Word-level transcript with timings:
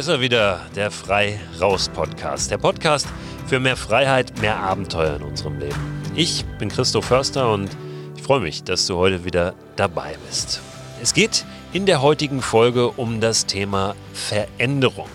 Ist 0.00 0.08
er 0.08 0.22
wieder, 0.22 0.62
der 0.74 0.90
Frei 0.90 1.38
Raus 1.60 1.90
Podcast. 1.90 2.50
Der 2.50 2.56
Podcast 2.56 3.06
für 3.46 3.60
mehr 3.60 3.76
Freiheit, 3.76 4.40
mehr 4.40 4.56
Abenteuer 4.56 5.16
in 5.16 5.22
unserem 5.22 5.58
Leben. 5.58 5.76
Ich 6.16 6.42
bin 6.58 6.70
Christoph 6.70 7.04
Förster 7.04 7.52
und 7.52 7.68
ich 8.16 8.22
freue 8.22 8.40
mich, 8.40 8.64
dass 8.64 8.86
du 8.86 8.96
heute 8.96 9.26
wieder 9.26 9.52
dabei 9.76 10.16
bist. 10.26 10.62
Es 11.02 11.12
geht 11.12 11.44
in 11.74 11.84
der 11.84 12.00
heutigen 12.00 12.40
Folge 12.40 12.88
um 12.88 13.20
das 13.20 13.44
Thema 13.44 13.94
Veränderung. 14.14 15.10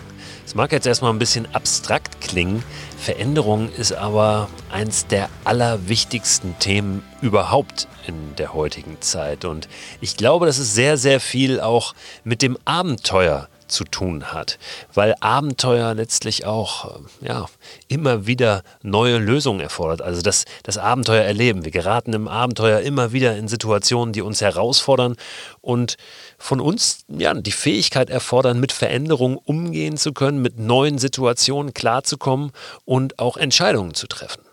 Es 0.46 0.54
mag 0.54 0.70
jetzt 0.70 0.86
erstmal 0.86 1.12
ein 1.12 1.18
bisschen 1.18 1.52
abstrakt 1.52 2.20
klingen, 2.20 2.62
Veränderung 2.96 3.68
ist 3.72 3.92
aber 3.92 4.48
eins 4.70 5.08
der 5.08 5.28
allerwichtigsten 5.42 6.56
Themen 6.60 7.02
überhaupt 7.20 7.88
in 8.06 8.36
der 8.36 8.54
heutigen 8.54 9.00
Zeit. 9.00 9.44
Und 9.44 9.66
ich 10.00 10.16
glaube, 10.16 10.46
dass 10.46 10.58
es 10.58 10.76
sehr, 10.76 10.96
sehr 10.96 11.18
viel 11.18 11.60
auch 11.60 11.92
mit 12.22 12.40
dem 12.40 12.56
Abenteuer 12.64 13.48
zu 13.68 13.84
tun 13.84 14.32
hat, 14.32 14.58
weil 14.94 15.14
Abenteuer 15.20 15.94
letztlich 15.94 16.46
auch 16.46 17.00
ja, 17.20 17.46
immer 17.88 18.26
wieder 18.26 18.62
neue 18.82 19.18
Lösungen 19.18 19.60
erfordert. 19.60 20.02
Also 20.02 20.22
das, 20.22 20.44
das 20.62 20.78
Abenteuer 20.78 21.24
erleben. 21.24 21.64
Wir 21.64 21.72
geraten 21.72 22.12
im 22.12 22.28
Abenteuer 22.28 22.80
immer 22.80 23.12
wieder 23.12 23.36
in 23.36 23.48
Situationen, 23.48 24.12
die 24.12 24.22
uns 24.22 24.40
herausfordern 24.40 25.16
und 25.60 25.96
von 26.38 26.60
uns 26.60 27.04
ja, 27.08 27.34
die 27.34 27.52
Fähigkeit 27.52 28.10
erfordern, 28.10 28.60
mit 28.60 28.72
Veränderungen 28.72 29.36
umgehen 29.36 29.96
zu 29.96 30.12
können, 30.12 30.40
mit 30.40 30.58
neuen 30.58 30.98
Situationen 30.98 31.74
klarzukommen 31.74 32.52
und 32.84 33.18
auch 33.18 33.36
Entscheidungen 33.36 33.94
zu 33.94 34.06
treffen. 34.06 34.45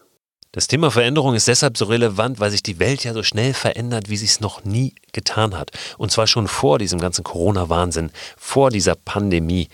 Das 0.55 0.67
Thema 0.67 0.91
Veränderung 0.91 1.33
ist 1.33 1.47
deshalb 1.47 1.79
so 1.79 1.85
relevant, 1.85 2.39
weil 2.39 2.51
sich 2.51 2.61
die 2.61 2.77
Welt 2.77 3.03
ja 3.03 3.13
so 3.13 3.23
schnell 3.23 3.55
verändert, 3.55 4.07
wie 4.09 4.17
sie 4.17 4.27
es 4.27 4.39
noch 4.39 4.63
nie 4.63 4.93
getan 5.11 5.57
hat. 5.57 5.71
Und 5.97 6.11
zwar 6.11 6.27
schon 6.27 6.47
vor 6.47 6.77
diesem 6.77 6.99
ganzen 6.99 7.23
Corona-Wahnsinn, 7.23 8.11
vor 8.37 8.69
dieser 8.69 8.93
Pandemie, 8.93 9.67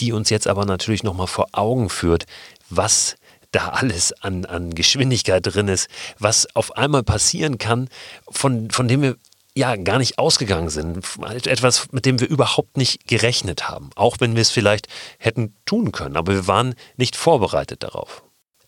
die 0.00 0.12
uns 0.12 0.28
jetzt 0.28 0.46
aber 0.46 0.66
natürlich 0.66 1.02
nochmal 1.02 1.28
vor 1.28 1.46
Augen 1.52 1.88
führt, 1.88 2.26
was 2.68 3.16
da 3.52 3.68
alles 3.68 4.12
an, 4.22 4.44
an 4.44 4.74
Geschwindigkeit 4.74 5.46
drin 5.46 5.68
ist, 5.68 5.88
was 6.18 6.46
auf 6.54 6.76
einmal 6.76 7.04
passieren 7.04 7.56
kann, 7.56 7.88
von, 8.30 8.70
von 8.70 8.86
dem 8.86 9.00
wir 9.00 9.16
ja 9.54 9.76
gar 9.76 9.96
nicht 9.96 10.18
ausgegangen 10.18 10.68
sind. 10.68 11.06
Etwas, 11.46 11.90
mit 11.90 12.04
dem 12.04 12.20
wir 12.20 12.28
überhaupt 12.28 12.76
nicht 12.76 13.08
gerechnet 13.08 13.70
haben. 13.70 13.88
Auch 13.94 14.16
wenn 14.20 14.34
wir 14.34 14.42
es 14.42 14.50
vielleicht 14.50 14.88
hätten 15.18 15.54
tun 15.64 15.90
können, 15.90 16.18
aber 16.18 16.34
wir 16.34 16.46
waren 16.46 16.74
nicht 16.98 17.16
vorbereitet 17.16 17.82
darauf. 17.82 18.22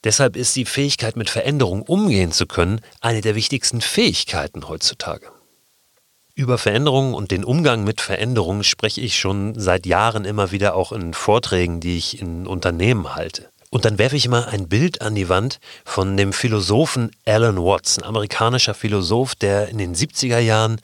Deshalb 0.05 0.37
ist 0.37 0.56
die 0.56 0.65
Fähigkeit, 0.65 1.17
mit 1.17 1.29
Veränderungen 1.29 1.83
umgehen 1.83 2.33
zu 2.33 2.47
können, 2.47 2.81
eine 3.01 3.20
der 3.20 3.34
wichtigsten 3.34 3.81
Fähigkeiten 3.81 4.69
heutzutage. 4.69 5.31
Über 6.34 6.56
Veränderungen 6.56 7.12
und 7.12 7.33
den 7.33 7.45
Umgang 7.45 7.84
mit 7.84 8.01
Veränderungen 8.01 8.65
spreche 8.65 9.03
ich 9.03 9.19
schon 9.19 9.59
seit 9.61 9.84
Jahren 9.84 10.25
immer 10.25 10.53
wieder 10.53 10.75
auch 10.75 10.93
in 10.93 11.12
Vorträgen, 11.12 11.81
die 11.81 11.98
ich 11.98 12.21
in 12.21 12.47
Unternehmen 12.47 13.15
halte. 13.15 13.51
Und 13.73 13.85
dann 13.85 13.99
werfe 13.99 14.17
ich 14.17 14.27
mal 14.27 14.47
ein 14.47 14.69
Bild 14.69 15.01
an 15.01 15.15
die 15.15 15.29
Wand 15.29 15.61
von 15.85 16.17
dem 16.17 16.33
Philosophen 16.33 17.13
Alan 17.25 17.57
Watts, 17.57 17.99
ein 17.99 18.05
amerikanischer 18.05 18.75
Philosoph, 18.75 19.37
der 19.37 19.69
in 19.69 19.79
den 19.79 19.95
70er 19.95 20.41
Jahren 20.41 20.81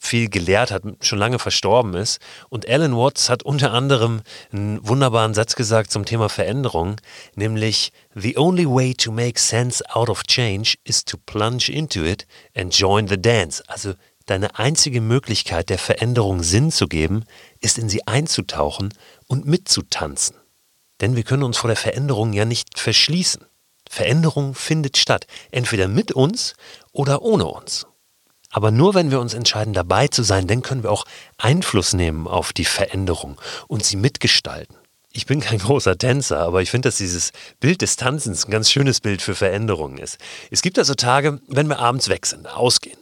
viel 0.00 0.28
gelehrt 0.28 0.70
hat, 0.70 0.84
schon 1.00 1.18
lange 1.18 1.40
verstorben 1.40 1.94
ist. 1.94 2.20
Und 2.48 2.68
Alan 2.68 2.96
Watts 2.96 3.28
hat 3.28 3.42
unter 3.42 3.72
anderem 3.72 4.22
einen 4.52 4.86
wunderbaren 4.86 5.34
Satz 5.34 5.56
gesagt 5.56 5.90
zum 5.90 6.04
Thema 6.04 6.28
Veränderung, 6.28 7.00
nämlich 7.34 7.90
The 8.14 8.38
only 8.38 8.66
way 8.66 8.94
to 8.94 9.10
make 9.10 9.40
sense 9.40 9.82
out 9.92 10.08
of 10.08 10.22
change 10.22 10.76
is 10.84 11.04
to 11.06 11.16
plunge 11.26 11.68
into 11.68 12.04
it 12.04 12.24
and 12.56 12.72
join 12.72 13.08
the 13.08 13.20
dance. 13.20 13.64
Also 13.66 13.94
deine 14.26 14.56
einzige 14.56 15.00
Möglichkeit 15.00 15.70
der 15.70 15.78
Veränderung 15.78 16.44
Sinn 16.44 16.70
zu 16.70 16.86
geben, 16.86 17.24
ist 17.60 17.78
in 17.78 17.88
sie 17.88 18.06
einzutauchen 18.06 18.94
und 19.26 19.44
mitzutanzen. 19.44 20.36
Denn 21.00 21.16
wir 21.16 21.22
können 21.22 21.42
uns 21.42 21.58
vor 21.58 21.68
der 21.68 21.76
Veränderung 21.76 22.32
ja 22.32 22.44
nicht 22.44 22.78
verschließen. 22.78 23.44
Veränderung 23.88 24.54
findet 24.54 24.96
statt, 24.96 25.26
entweder 25.50 25.88
mit 25.88 26.12
uns 26.12 26.54
oder 26.92 27.22
ohne 27.22 27.46
uns. 27.46 27.86
Aber 28.50 28.70
nur 28.70 28.94
wenn 28.94 29.10
wir 29.10 29.20
uns 29.20 29.34
entscheiden, 29.34 29.74
dabei 29.74 30.08
zu 30.08 30.22
sein, 30.22 30.46
dann 30.46 30.62
können 30.62 30.82
wir 30.82 30.90
auch 30.90 31.04
Einfluss 31.36 31.92
nehmen 31.92 32.26
auf 32.26 32.52
die 32.52 32.64
Veränderung 32.64 33.40
und 33.66 33.84
sie 33.84 33.96
mitgestalten. 33.96 34.76
Ich 35.12 35.26
bin 35.26 35.40
kein 35.40 35.58
großer 35.58 35.98
Tänzer, 35.98 36.40
aber 36.40 36.62
ich 36.62 36.70
finde, 36.70 36.88
dass 36.88 36.96
dieses 36.96 37.32
Bild 37.60 37.82
des 37.82 37.96
Tanzens 37.96 38.46
ein 38.46 38.50
ganz 38.50 38.70
schönes 38.70 39.00
Bild 39.00 39.22
für 39.22 39.34
Veränderungen 39.34 39.98
ist. 39.98 40.18
Es 40.50 40.62
gibt 40.62 40.78
also 40.78 40.94
Tage, 40.94 41.40
wenn 41.48 41.68
wir 41.68 41.78
abends 41.78 42.08
weg 42.08 42.26
sind, 42.26 42.48
ausgehen, 42.48 42.98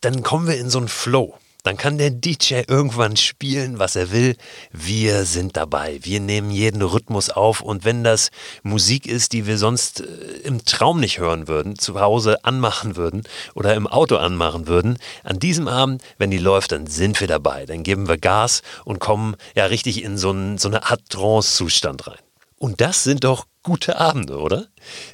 dann 0.00 0.22
kommen 0.22 0.46
wir 0.46 0.58
in 0.58 0.70
so 0.70 0.78
einen 0.78 0.88
Flow. 0.88 1.36
Dann 1.68 1.76
kann 1.76 1.98
der 1.98 2.08
DJ 2.08 2.62
irgendwann 2.66 3.18
spielen, 3.18 3.78
was 3.78 3.94
er 3.94 4.10
will. 4.10 4.36
Wir 4.72 5.26
sind 5.26 5.54
dabei. 5.54 5.98
Wir 6.00 6.18
nehmen 6.18 6.50
jeden 6.50 6.80
Rhythmus 6.80 7.28
auf. 7.28 7.60
Und 7.60 7.84
wenn 7.84 8.02
das 8.02 8.30
Musik 8.62 9.04
ist, 9.06 9.34
die 9.34 9.46
wir 9.46 9.58
sonst 9.58 10.00
äh, 10.00 10.04
im 10.44 10.64
Traum 10.64 10.98
nicht 10.98 11.18
hören 11.18 11.46
würden, 11.46 11.78
zu 11.78 12.00
Hause 12.00 12.42
anmachen 12.42 12.96
würden 12.96 13.24
oder 13.54 13.74
im 13.74 13.86
Auto 13.86 14.16
anmachen 14.16 14.66
würden, 14.66 14.96
an 15.24 15.40
diesem 15.40 15.68
Abend, 15.68 16.00
wenn 16.16 16.30
die 16.30 16.38
läuft, 16.38 16.72
dann 16.72 16.86
sind 16.86 17.20
wir 17.20 17.28
dabei. 17.28 17.66
Dann 17.66 17.82
geben 17.82 18.08
wir 18.08 18.16
Gas 18.16 18.62
und 18.86 18.98
kommen 18.98 19.36
ja 19.54 19.66
richtig 19.66 20.02
in 20.02 20.16
so, 20.16 20.30
ein, 20.30 20.56
so 20.56 20.68
eine 20.68 20.88
Art 20.88 21.02
Trance-Zustand 21.10 22.06
rein. 22.06 22.22
Und 22.56 22.80
das 22.80 23.04
sind 23.04 23.24
doch 23.24 23.44
gute 23.62 23.98
Abende, 23.98 24.38
oder? 24.38 24.68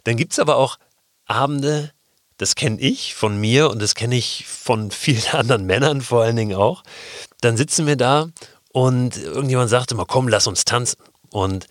Dann 0.04 0.16
gibt 0.16 0.34
es 0.34 0.38
aber 0.38 0.54
auch 0.54 0.78
Abende, 1.26 1.90
das 2.38 2.54
kenne 2.54 2.80
ich 2.80 3.14
von 3.14 3.38
mir 3.38 3.70
und 3.70 3.80
das 3.80 3.94
kenne 3.94 4.16
ich 4.16 4.46
von 4.46 4.90
vielen 4.90 5.26
anderen 5.32 5.66
Männern 5.66 6.00
vor 6.00 6.22
allen 6.22 6.36
Dingen 6.36 6.56
auch. 6.56 6.82
Dann 7.40 7.56
sitzen 7.56 7.86
wir 7.86 7.96
da 7.96 8.28
und 8.72 9.16
irgendjemand 9.16 9.70
sagt 9.70 9.92
immer, 9.92 10.06
komm, 10.06 10.28
lass 10.28 10.46
uns 10.46 10.64
tanzen. 10.64 10.98
Und 11.30 11.66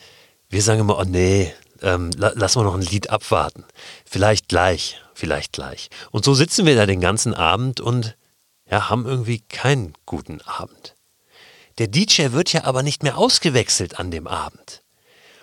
wir 0.50 0.62
sagen 0.62 0.82
immer, 0.82 0.98
oh 0.98 1.04
nee, 1.06 1.54
ähm, 1.82 2.12
lass 2.16 2.56
mal 2.56 2.64
noch 2.64 2.76
ein 2.76 2.82
Lied 2.82 3.10
abwarten. 3.10 3.66
Vielleicht 4.06 4.48
gleich, 4.48 5.02
vielleicht 5.14 5.54
gleich. 5.54 5.90
Und 6.12 6.26
so 6.26 6.34
sitzen 6.34 6.66
wir 6.66 6.76
da 6.76 6.86
den 6.86 7.02
ganzen 7.02 7.34
Abend 7.34 7.82
und 7.82 8.16
ja, 8.70 8.90
haben 8.90 9.06
irgendwie 9.06 9.40
keinen 9.40 9.94
guten 10.06 10.42
Abend. 10.42 10.96
Der 11.80 11.88
DJ 11.88 12.32
wird 12.32 12.54
ja 12.54 12.64
aber 12.66 12.84
nicht 12.84 13.04
mehr 13.04 13.18
ausgewechselt 13.18 14.00
an 14.00 14.12
dem 14.12 14.28
Abend. 14.28 14.84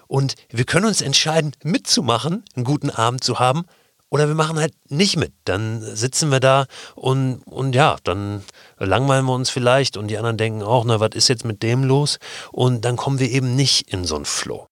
Und 0.06 0.34
wir 0.48 0.64
können 0.64 0.86
uns 0.86 1.02
entscheiden, 1.02 1.52
mitzumachen, 1.62 2.44
einen 2.54 2.64
guten 2.64 2.90
Abend 2.90 3.22
zu 3.22 3.38
haben 3.38 3.66
oder 4.10 4.26
wir 4.28 4.34
machen 4.34 4.58
halt 4.58 4.74
nicht 4.88 5.16
mit. 5.16 5.32
Dann 5.44 5.80
sitzen 5.80 6.30
wir 6.30 6.40
da 6.40 6.66
und, 6.94 7.42
und 7.46 7.74
ja, 7.74 7.96
dann 8.04 8.42
langweilen 8.78 9.24
wir 9.24 9.32
uns 9.32 9.50
vielleicht 9.50 9.96
und 9.96 10.08
die 10.08 10.18
anderen 10.18 10.36
denken 10.36 10.62
auch, 10.62 10.84
na, 10.84 11.00
was 11.00 11.10
ist 11.14 11.28
jetzt 11.28 11.44
mit 11.44 11.62
dem 11.62 11.84
los? 11.84 12.18
Und 12.52 12.84
dann 12.84 12.96
kommen 12.96 13.20
wir 13.20 13.30
eben 13.30 13.54
nicht 13.56 13.92
in 13.92 14.04
so 14.04 14.16
einen 14.16 14.24
Flow. 14.24 14.66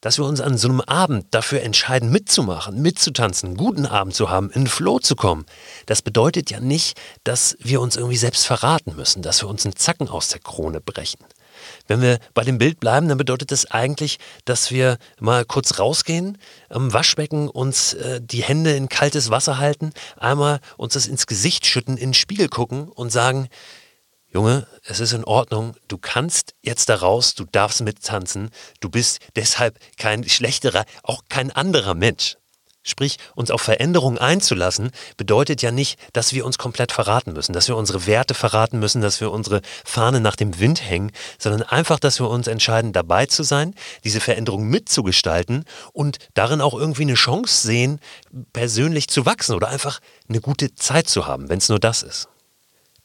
Dass 0.00 0.16
wir 0.16 0.24
uns 0.24 0.40
an 0.40 0.56
so 0.56 0.68
einem 0.68 0.80
Abend 0.80 1.26
dafür 1.32 1.62
entscheiden, 1.62 2.10
mitzumachen, 2.10 2.80
mitzutanzen, 2.80 3.48
einen 3.48 3.56
guten 3.56 3.84
Abend 3.84 4.14
zu 4.14 4.30
haben, 4.30 4.50
in 4.50 4.62
den 4.62 4.68
Flow 4.68 5.00
zu 5.00 5.16
kommen, 5.16 5.44
das 5.86 6.02
bedeutet 6.02 6.52
ja 6.52 6.60
nicht, 6.60 6.98
dass 7.24 7.56
wir 7.60 7.80
uns 7.80 7.96
irgendwie 7.96 8.16
selbst 8.16 8.46
verraten 8.46 8.94
müssen, 8.94 9.22
dass 9.22 9.42
wir 9.42 9.48
uns 9.48 9.66
einen 9.66 9.74
Zacken 9.74 10.08
aus 10.08 10.28
der 10.28 10.40
Krone 10.40 10.80
brechen. 10.80 11.18
Wenn 11.86 12.02
wir 12.02 12.18
bei 12.34 12.44
dem 12.44 12.58
Bild 12.58 12.80
bleiben, 12.80 13.08
dann 13.08 13.18
bedeutet 13.18 13.52
das 13.52 13.66
eigentlich, 13.66 14.18
dass 14.44 14.70
wir 14.70 14.98
mal 15.20 15.44
kurz 15.44 15.78
rausgehen, 15.78 16.38
am 16.68 16.92
Waschbecken 16.92 17.48
uns 17.48 17.94
äh, 17.94 18.20
die 18.22 18.42
Hände 18.42 18.74
in 18.74 18.88
kaltes 18.88 19.30
Wasser 19.30 19.58
halten, 19.58 19.92
einmal 20.16 20.60
uns 20.76 20.94
das 20.94 21.06
ins 21.06 21.26
Gesicht 21.26 21.66
schütten, 21.66 21.96
in 21.96 22.10
den 22.10 22.14
Spiegel 22.14 22.48
gucken 22.48 22.88
und 22.88 23.10
sagen, 23.10 23.48
Junge, 24.30 24.66
es 24.84 25.00
ist 25.00 25.14
in 25.14 25.24
Ordnung, 25.24 25.74
du 25.88 25.96
kannst 25.96 26.54
jetzt 26.62 26.90
da 26.90 26.96
raus, 26.96 27.34
du 27.34 27.44
darfst 27.44 27.80
mittanzen, 27.80 28.50
du 28.80 28.90
bist 28.90 29.20
deshalb 29.36 29.78
kein 29.96 30.28
schlechterer, 30.28 30.84
auch 31.02 31.22
kein 31.30 31.50
anderer 31.50 31.94
Mensch. 31.94 32.36
Sprich, 32.84 33.18
uns 33.34 33.50
auf 33.50 33.60
Veränderungen 33.60 34.18
einzulassen, 34.18 34.92
bedeutet 35.16 35.62
ja 35.62 35.70
nicht, 35.70 35.98
dass 36.12 36.32
wir 36.32 36.46
uns 36.46 36.58
komplett 36.58 36.92
verraten 36.92 37.32
müssen, 37.32 37.52
dass 37.52 37.68
wir 37.68 37.76
unsere 37.76 38.06
Werte 38.06 38.34
verraten 38.34 38.78
müssen, 38.78 39.02
dass 39.02 39.20
wir 39.20 39.30
unsere 39.32 39.62
Fahne 39.84 40.20
nach 40.20 40.36
dem 40.36 40.58
Wind 40.58 40.82
hängen, 40.82 41.10
sondern 41.38 41.62
einfach, 41.62 41.98
dass 41.98 42.20
wir 42.20 42.30
uns 42.30 42.46
entscheiden, 42.46 42.92
dabei 42.92 43.26
zu 43.26 43.42
sein, 43.42 43.74
diese 44.04 44.20
Veränderung 44.20 44.68
mitzugestalten 44.68 45.64
und 45.92 46.18
darin 46.34 46.60
auch 46.60 46.74
irgendwie 46.74 47.02
eine 47.02 47.14
Chance 47.14 47.66
sehen, 47.66 48.00
persönlich 48.52 49.08
zu 49.08 49.26
wachsen 49.26 49.54
oder 49.54 49.68
einfach 49.68 50.00
eine 50.28 50.40
gute 50.40 50.74
Zeit 50.74 51.08
zu 51.08 51.26
haben, 51.26 51.48
wenn 51.48 51.58
es 51.58 51.68
nur 51.68 51.80
das 51.80 52.02
ist. 52.02 52.28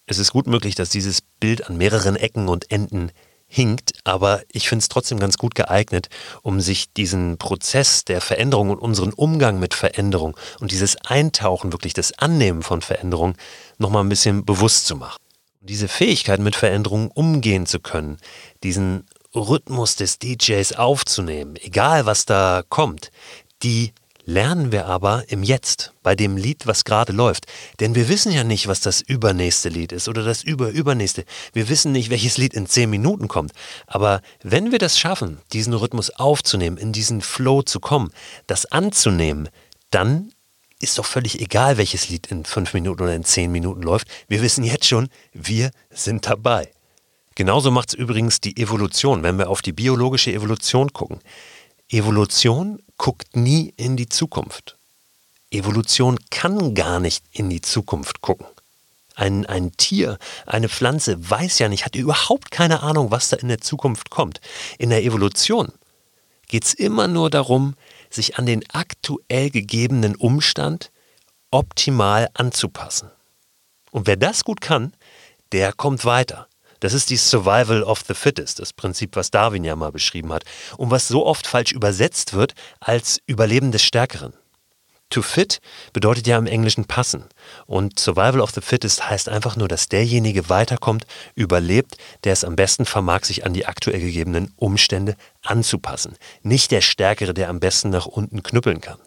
Es 0.06 0.18
ist 0.18 0.32
gut 0.32 0.48
möglich, 0.48 0.76
dass 0.76 0.90
dieses 0.90 1.22
Bild 1.40 1.68
an 1.70 1.78
mehreren 1.78 2.16
Ecken 2.16 2.48
und 2.48 2.72
Enden 2.72 3.12
hinkt, 3.54 3.94
aber 4.04 4.42
ich 4.52 4.68
finde 4.68 4.82
es 4.82 4.90
trotzdem 4.90 5.20
ganz 5.20 5.38
gut 5.38 5.54
geeignet, 5.54 6.10
um 6.42 6.60
sich 6.60 6.92
diesen 6.92 7.38
Prozess 7.38 8.04
der 8.04 8.20
Veränderung 8.20 8.72
und 8.72 8.80
unseren 8.80 9.14
Umgang 9.14 9.60
mit 9.60 9.76
Veränderung 9.76 10.36
und 10.60 10.72
dieses 10.72 10.98
Eintauchen, 11.06 11.72
wirklich 11.72 11.94
das 11.94 12.18
Annehmen 12.18 12.64
von 12.64 12.82
Veränderung 12.82 13.36
nochmal 13.78 14.04
ein 14.04 14.10
bisschen 14.10 14.44
bewusst 14.44 14.88
zu 14.88 14.96
machen. 14.96 15.20
Diese 15.62 15.88
Fähigkeit, 15.88 16.40
mit 16.40 16.56
Veränderungen 16.56 17.12
umgehen 17.14 17.68
zu 17.68 17.80
können, 17.80 18.18
diesen 18.64 19.06
Rhythmus 19.36 19.96
des 19.96 20.18
DJs 20.18 20.74
aufzunehmen, 20.74 21.56
egal 21.58 22.08
was 22.08 22.26
da 22.26 22.64
kommt, 22.68 23.12
die 23.62 23.94
lernen 24.26 24.72
wir 24.72 24.86
aber 24.86 25.26
im 25.28 25.44
Jetzt, 25.44 25.94
bei 26.02 26.16
dem 26.16 26.38
Lied, 26.38 26.66
was 26.68 26.84
gerade 26.84 27.12
läuft. 27.12 27.46
Denn 27.80 27.96
wir 27.96 28.10
wissen 28.10 28.32
ja 28.32 28.44
nicht, 28.44 28.68
was 28.68 28.80
das 28.80 29.02
übernächste 29.02 29.70
Lied 29.70 29.92
ist 29.92 30.08
oder 30.08 30.24
das 30.24 30.44
überübernächste. 30.44 31.26
Wir 31.54 31.70
wissen 31.70 31.92
nicht, 31.92 32.10
welches 32.10 32.38
Lied 32.38 32.54
in 32.54 32.68
zehn 32.68 32.90
Minuten 32.90 33.28
kommt. 33.28 33.52
Aber 33.88 34.22
wenn 34.42 34.72
wir 34.72 34.80
das 34.80 34.98
schaffen, 34.98 35.40
diesen 35.52 35.74
Rhythmus 35.74 36.10
aufzunehmen, 36.10 36.78
in 36.78 36.94
diesen 36.94 37.22
Flow 37.22 37.62
zu 37.62 37.80
kommen, 37.80 38.12
das 38.48 38.66
anzunehmen, 38.66 39.50
dann 39.92 40.32
ist 40.80 40.98
doch 40.98 41.06
völlig 41.06 41.40
egal, 41.40 41.78
welches 41.78 42.10
Lied 42.10 42.28
in 42.28 42.46
fünf 42.46 42.74
Minuten 42.74 43.04
oder 43.04 43.16
in 43.16 43.24
zehn 43.24 43.52
Minuten 43.52 43.82
läuft. 43.82 44.08
Wir 44.28 44.42
wissen 44.42 44.64
jetzt 44.64 44.86
schon, 44.86 45.10
wir 45.32 45.72
sind 45.90 46.28
dabei. 46.28 46.72
Genauso 47.36 47.72
macht 47.72 47.90
es 47.90 47.96
übrigens 47.96 48.42
die 48.42 48.58
Evolution, 48.58 49.24
wenn 49.24 49.38
wir 49.38 49.50
auf 49.50 49.62
die 49.62 49.72
biologische 49.72 50.32
Evolution 50.32 50.94
gucken. 50.94 51.20
Evolution 51.90 52.82
guckt 52.98 53.36
nie 53.36 53.74
in 53.78 53.98
die 53.98 54.10
Zukunft. 54.10 54.78
Evolution 55.52 56.18
kann 56.32 56.74
gar 56.74 57.00
nicht 57.00 57.24
in 57.32 57.50
die 57.50 57.62
Zukunft 57.62 58.22
gucken. 58.22 58.48
Ein, 59.16 59.46
ein 59.46 59.72
Tier, 59.78 60.18
eine 60.48 60.70
Pflanze 60.70 61.30
weiß 61.30 61.60
ja 61.60 61.70
nicht, 61.70 61.86
hat 61.86 61.96
überhaupt 61.96 62.50
keine 62.50 62.82
Ahnung, 62.82 63.12
was 63.12 63.30
da 63.30 63.38
in 63.38 63.48
der 63.48 63.62
Zukunft 63.62 64.10
kommt. 64.10 64.42
In 64.80 64.90
der 64.90 65.04
Evolution 65.04 65.72
geht 66.48 66.66
es 66.66 66.74
immer 66.74 67.08
nur 67.08 67.30
darum, 67.30 67.76
sich 68.10 68.38
an 68.38 68.48
den 68.48 68.64
aktuell 68.72 69.52
gegebenen 69.52 70.16
Umstand 70.16 70.92
optimal 71.52 72.30
anzupassen. 72.34 73.12
Und 73.92 74.08
wer 74.08 74.18
das 74.18 74.44
gut 74.44 74.62
kann, 74.62 74.94
der 75.52 75.74
kommt 75.74 76.06
weiter. 76.06 76.48
Das 76.84 76.94
ist 76.94 77.10
die 77.12 77.16
Survival 77.16 77.82
of 77.82 78.04
the 78.10 78.14
Fittest, 78.14 78.60
das 78.60 78.74
Prinzip, 78.74 79.16
was 79.16 79.32
Darwin 79.32 79.64
ja 79.64 79.74
mal 79.74 79.94
beschrieben 79.94 80.34
hat 80.34 80.44
und 80.76 80.92
was 80.92 81.08
so 81.08 81.26
oft 81.26 81.48
falsch 81.48 81.72
übersetzt 81.72 82.34
wird 82.34 82.56
als 82.82 83.22
Überleben 83.26 83.72
des 83.72 83.84
Stärkeren. 83.84 84.34
To 85.10 85.22
fit 85.22 85.62
bedeutet 85.94 86.28
ja 86.28 86.38
im 86.38 86.46
Englischen 86.46 86.84
passen. 86.84 87.24
Und 87.68 88.02
Survival 88.02 88.42
of 88.42 88.52
the 88.52 88.60
Fittest 88.60 89.10
heißt 89.10 89.30
einfach 89.30 89.56
nur, 89.56 89.70
dass 89.70 89.88
derjenige 89.88 90.50
weiterkommt, 90.50 91.06
überlebt, 91.36 91.96
der 92.26 92.34
es 92.34 92.44
am 92.44 92.58
besten 92.58 92.84
vermag, 92.84 93.24
sich 93.24 93.46
an 93.46 93.54
die 93.54 93.66
aktuell 93.66 94.02
gegebenen 94.02 94.52
Umstände 94.58 95.16
anzupassen. 95.42 96.18
Nicht 96.42 96.72
der 96.72 96.82
Stärkere, 96.82 97.34
der 97.34 97.48
am 97.48 97.62
besten 97.62 97.92
nach 97.92 98.08
unten 98.08 98.44
knüppeln 98.44 98.82
kann. 98.82 99.00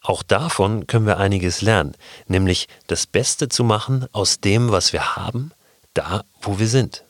Auch 0.00 0.22
davon 0.22 0.86
können 0.86 1.06
wir 1.06 1.18
einiges 1.18 1.60
lernen, 1.60 1.94
nämlich 2.26 2.68
das 2.86 3.06
Beste 3.06 3.50
zu 3.50 3.64
machen 3.64 4.06
aus 4.12 4.40
dem, 4.40 4.70
was 4.70 4.94
wir 4.94 5.14
haben, 5.14 5.52
da, 5.96 6.24
wo 6.42 6.58
wir 6.58 6.68
sind. 6.68 7.04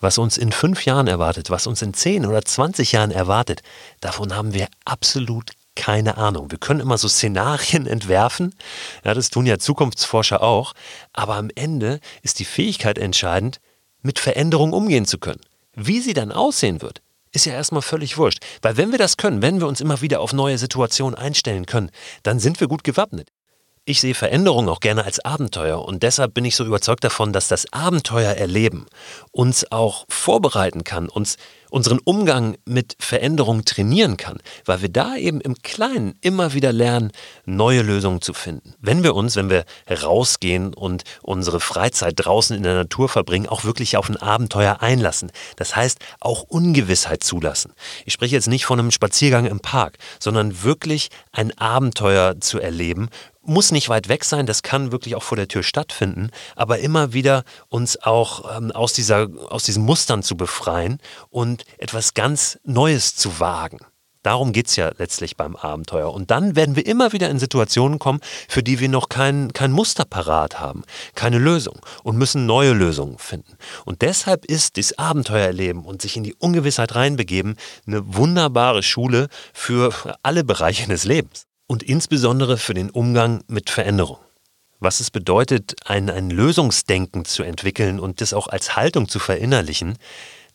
Was 0.00 0.18
uns 0.18 0.36
in 0.36 0.52
fünf 0.52 0.84
Jahren 0.84 1.06
erwartet, 1.06 1.50
was 1.50 1.66
uns 1.66 1.80
in 1.82 1.94
zehn 1.94 2.26
oder 2.26 2.44
zwanzig 2.44 2.92
Jahren 2.92 3.10
erwartet, 3.10 3.62
davon 4.00 4.36
haben 4.36 4.52
wir 4.52 4.68
absolut 4.84 5.52
keine 5.76 6.18
Ahnung. 6.18 6.50
Wir 6.50 6.58
können 6.58 6.80
immer 6.80 6.98
so 6.98 7.08
Szenarien 7.08 7.86
entwerfen, 7.88 8.54
ja, 9.04 9.14
das 9.14 9.30
tun 9.30 9.46
ja 9.46 9.58
Zukunftsforscher 9.58 10.42
auch, 10.42 10.72
aber 11.12 11.36
am 11.36 11.50
Ende 11.54 12.00
ist 12.22 12.38
die 12.38 12.44
Fähigkeit 12.44 12.98
entscheidend, 12.98 13.60
mit 14.02 14.18
Veränderungen 14.18 14.74
umgehen 14.74 15.06
zu 15.06 15.18
können. 15.18 15.40
Wie 15.74 16.00
sie 16.00 16.12
dann 16.12 16.30
aussehen 16.30 16.82
wird, 16.82 17.00
ist 17.32 17.46
ja 17.46 17.52
erstmal 17.52 17.82
völlig 17.82 18.16
wurscht. 18.16 18.38
Weil 18.62 18.76
wenn 18.76 18.92
wir 18.92 18.98
das 18.98 19.16
können, 19.16 19.42
wenn 19.42 19.60
wir 19.60 19.66
uns 19.66 19.80
immer 19.80 20.00
wieder 20.00 20.20
auf 20.20 20.32
neue 20.32 20.58
Situationen 20.58 21.18
einstellen 21.18 21.66
können, 21.66 21.90
dann 22.22 22.38
sind 22.38 22.60
wir 22.60 22.68
gut 22.68 22.84
gewappnet. 22.84 23.28
Ich 23.86 24.00
sehe 24.00 24.14
Veränderungen 24.14 24.70
auch 24.70 24.80
gerne 24.80 25.04
als 25.04 25.22
Abenteuer 25.22 25.84
und 25.84 26.02
deshalb 26.02 26.32
bin 26.32 26.46
ich 26.46 26.56
so 26.56 26.64
überzeugt 26.64 27.04
davon, 27.04 27.34
dass 27.34 27.48
das 27.48 27.70
Abenteuererleben 27.70 28.86
uns 29.30 29.70
auch 29.70 30.06
vorbereiten 30.08 30.84
kann, 30.84 31.10
uns 31.10 31.36
unseren 31.68 31.98
Umgang 31.98 32.56
mit 32.64 32.96
Veränderungen 32.98 33.64
trainieren 33.64 34.16
kann, 34.16 34.38
weil 34.64 34.80
wir 34.80 34.88
da 34.88 35.16
eben 35.16 35.40
im 35.40 35.56
Kleinen 35.56 36.14
immer 36.20 36.54
wieder 36.54 36.72
lernen, 36.72 37.10
neue 37.44 37.82
Lösungen 37.82 38.22
zu 38.22 38.32
finden. 38.32 38.74
Wenn 38.80 39.02
wir 39.02 39.14
uns, 39.14 39.36
wenn 39.36 39.50
wir 39.50 39.64
rausgehen 39.90 40.72
und 40.72 41.02
unsere 41.20 41.58
Freizeit 41.58 42.14
draußen 42.16 42.56
in 42.56 42.62
der 42.62 42.76
Natur 42.76 43.08
verbringen, 43.08 43.48
auch 43.48 43.64
wirklich 43.64 43.96
auf 43.96 44.08
ein 44.08 44.16
Abenteuer 44.16 44.82
einlassen. 44.82 45.32
Das 45.56 45.74
heißt, 45.74 45.98
auch 46.20 46.44
Ungewissheit 46.44 47.24
zulassen. 47.24 47.74
Ich 48.06 48.14
spreche 48.14 48.36
jetzt 48.36 48.48
nicht 48.48 48.64
von 48.64 48.78
einem 48.78 48.92
Spaziergang 48.92 49.44
im 49.44 49.58
Park, 49.58 49.98
sondern 50.20 50.62
wirklich 50.62 51.08
ein 51.32 51.58
Abenteuer 51.58 52.40
zu 52.40 52.60
erleben, 52.60 53.08
muss 53.46 53.72
nicht 53.72 53.88
weit 53.88 54.08
weg 54.08 54.24
sein, 54.24 54.46
das 54.46 54.62
kann 54.62 54.92
wirklich 54.92 55.16
auch 55.16 55.22
vor 55.22 55.36
der 55.36 55.48
Tür 55.48 55.62
stattfinden, 55.62 56.30
aber 56.56 56.78
immer 56.78 57.12
wieder 57.12 57.44
uns 57.68 58.02
auch 58.02 58.56
ähm, 58.56 58.72
aus, 58.72 58.92
dieser, 58.92 59.28
aus 59.48 59.64
diesen 59.64 59.84
Mustern 59.84 60.22
zu 60.22 60.36
befreien 60.36 60.98
und 61.30 61.64
etwas 61.78 62.14
ganz 62.14 62.58
Neues 62.64 63.16
zu 63.16 63.40
wagen. 63.40 63.78
Darum 64.24 64.52
geht 64.52 64.68
es 64.68 64.76
ja 64.76 64.90
letztlich 64.96 65.36
beim 65.36 65.54
Abenteuer. 65.54 66.12
Und 66.12 66.30
dann 66.30 66.56
werden 66.56 66.76
wir 66.76 66.86
immer 66.86 67.12
wieder 67.12 67.28
in 67.28 67.38
Situationen 67.38 67.98
kommen, 67.98 68.20
für 68.48 68.62
die 68.62 68.80
wir 68.80 68.88
noch 68.88 69.10
kein, 69.10 69.52
kein 69.52 69.70
Muster 69.70 70.06
parat 70.06 70.58
haben, 70.58 70.82
keine 71.14 71.38
Lösung 71.38 71.78
und 72.04 72.16
müssen 72.16 72.46
neue 72.46 72.72
Lösungen 72.72 73.18
finden. 73.18 73.58
Und 73.84 74.00
deshalb 74.00 74.46
ist 74.46 74.78
das 74.78 74.98
Abenteuerleben 74.98 75.84
und 75.84 76.00
sich 76.00 76.16
in 76.16 76.24
die 76.24 76.34
Ungewissheit 76.34 76.94
reinbegeben 76.94 77.56
eine 77.86 78.14
wunderbare 78.14 78.82
Schule 78.82 79.28
für 79.52 79.92
alle 80.22 80.42
Bereiche 80.42 80.88
des 80.88 81.04
Lebens 81.04 81.46
und 81.66 81.82
insbesondere 81.82 82.58
für 82.58 82.74
den 82.74 82.90
Umgang 82.90 83.42
mit 83.48 83.70
Veränderung. 83.70 84.18
Was 84.80 85.00
es 85.00 85.10
bedeutet, 85.10 85.76
ein, 85.86 86.10
ein 86.10 86.30
Lösungsdenken 86.30 87.24
zu 87.24 87.42
entwickeln 87.42 87.98
und 87.98 88.20
das 88.20 88.34
auch 88.34 88.48
als 88.48 88.76
Haltung 88.76 89.08
zu 89.08 89.18
verinnerlichen, 89.18 89.96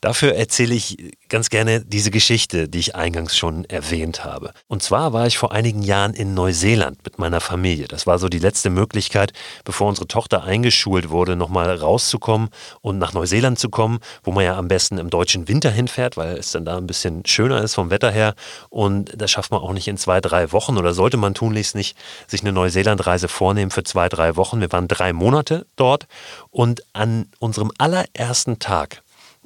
Dafür 0.00 0.34
erzähle 0.34 0.74
ich 0.74 1.14
ganz 1.28 1.50
gerne 1.50 1.84
diese 1.84 2.10
Geschichte, 2.10 2.70
die 2.70 2.78
ich 2.78 2.96
eingangs 2.96 3.36
schon 3.36 3.66
erwähnt 3.66 4.24
habe. 4.24 4.54
Und 4.66 4.82
zwar 4.82 5.12
war 5.12 5.26
ich 5.26 5.36
vor 5.36 5.52
einigen 5.52 5.82
Jahren 5.82 6.14
in 6.14 6.32
Neuseeland 6.32 7.04
mit 7.04 7.18
meiner 7.18 7.42
Familie. 7.42 7.86
Das 7.86 8.06
war 8.06 8.18
so 8.18 8.30
die 8.30 8.38
letzte 8.38 8.70
Möglichkeit, 8.70 9.34
bevor 9.62 9.88
unsere 9.88 10.08
Tochter 10.08 10.42
eingeschult 10.42 11.10
wurde, 11.10 11.36
nochmal 11.36 11.70
rauszukommen 11.74 12.48
und 12.80 12.96
nach 12.96 13.12
Neuseeland 13.12 13.58
zu 13.58 13.68
kommen, 13.68 13.98
wo 14.22 14.32
man 14.32 14.44
ja 14.44 14.56
am 14.56 14.68
besten 14.68 14.96
im 14.96 15.10
deutschen 15.10 15.48
Winter 15.48 15.70
hinfährt, 15.70 16.16
weil 16.16 16.38
es 16.38 16.50
dann 16.50 16.64
da 16.64 16.78
ein 16.78 16.86
bisschen 16.86 17.26
schöner 17.26 17.60
ist 17.60 17.74
vom 17.74 17.90
Wetter 17.90 18.10
her. 18.10 18.34
Und 18.70 19.12
das 19.14 19.30
schafft 19.30 19.50
man 19.50 19.60
auch 19.60 19.74
nicht 19.74 19.86
in 19.86 19.98
zwei, 19.98 20.22
drei 20.22 20.50
Wochen 20.52 20.78
oder 20.78 20.94
sollte 20.94 21.18
man 21.18 21.34
tunlichst 21.34 21.74
nicht 21.74 21.94
sich 22.26 22.40
eine 22.40 22.52
Neuseeland-Reise 22.52 23.28
vornehmen 23.28 23.70
für 23.70 23.84
zwei, 23.84 24.08
drei 24.08 24.36
Wochen. 24.36 24.62
Wir 24.62 24.72
waren 24.72 24.88
drei 24.88 25.12
Monate 25.12 25.66
dort 25.76 26.06
und 26.50 26.82
an 26.94 27.26
unserem 27.38 27.70
allerersten 27.76 28.58
Tag 28.58 29.02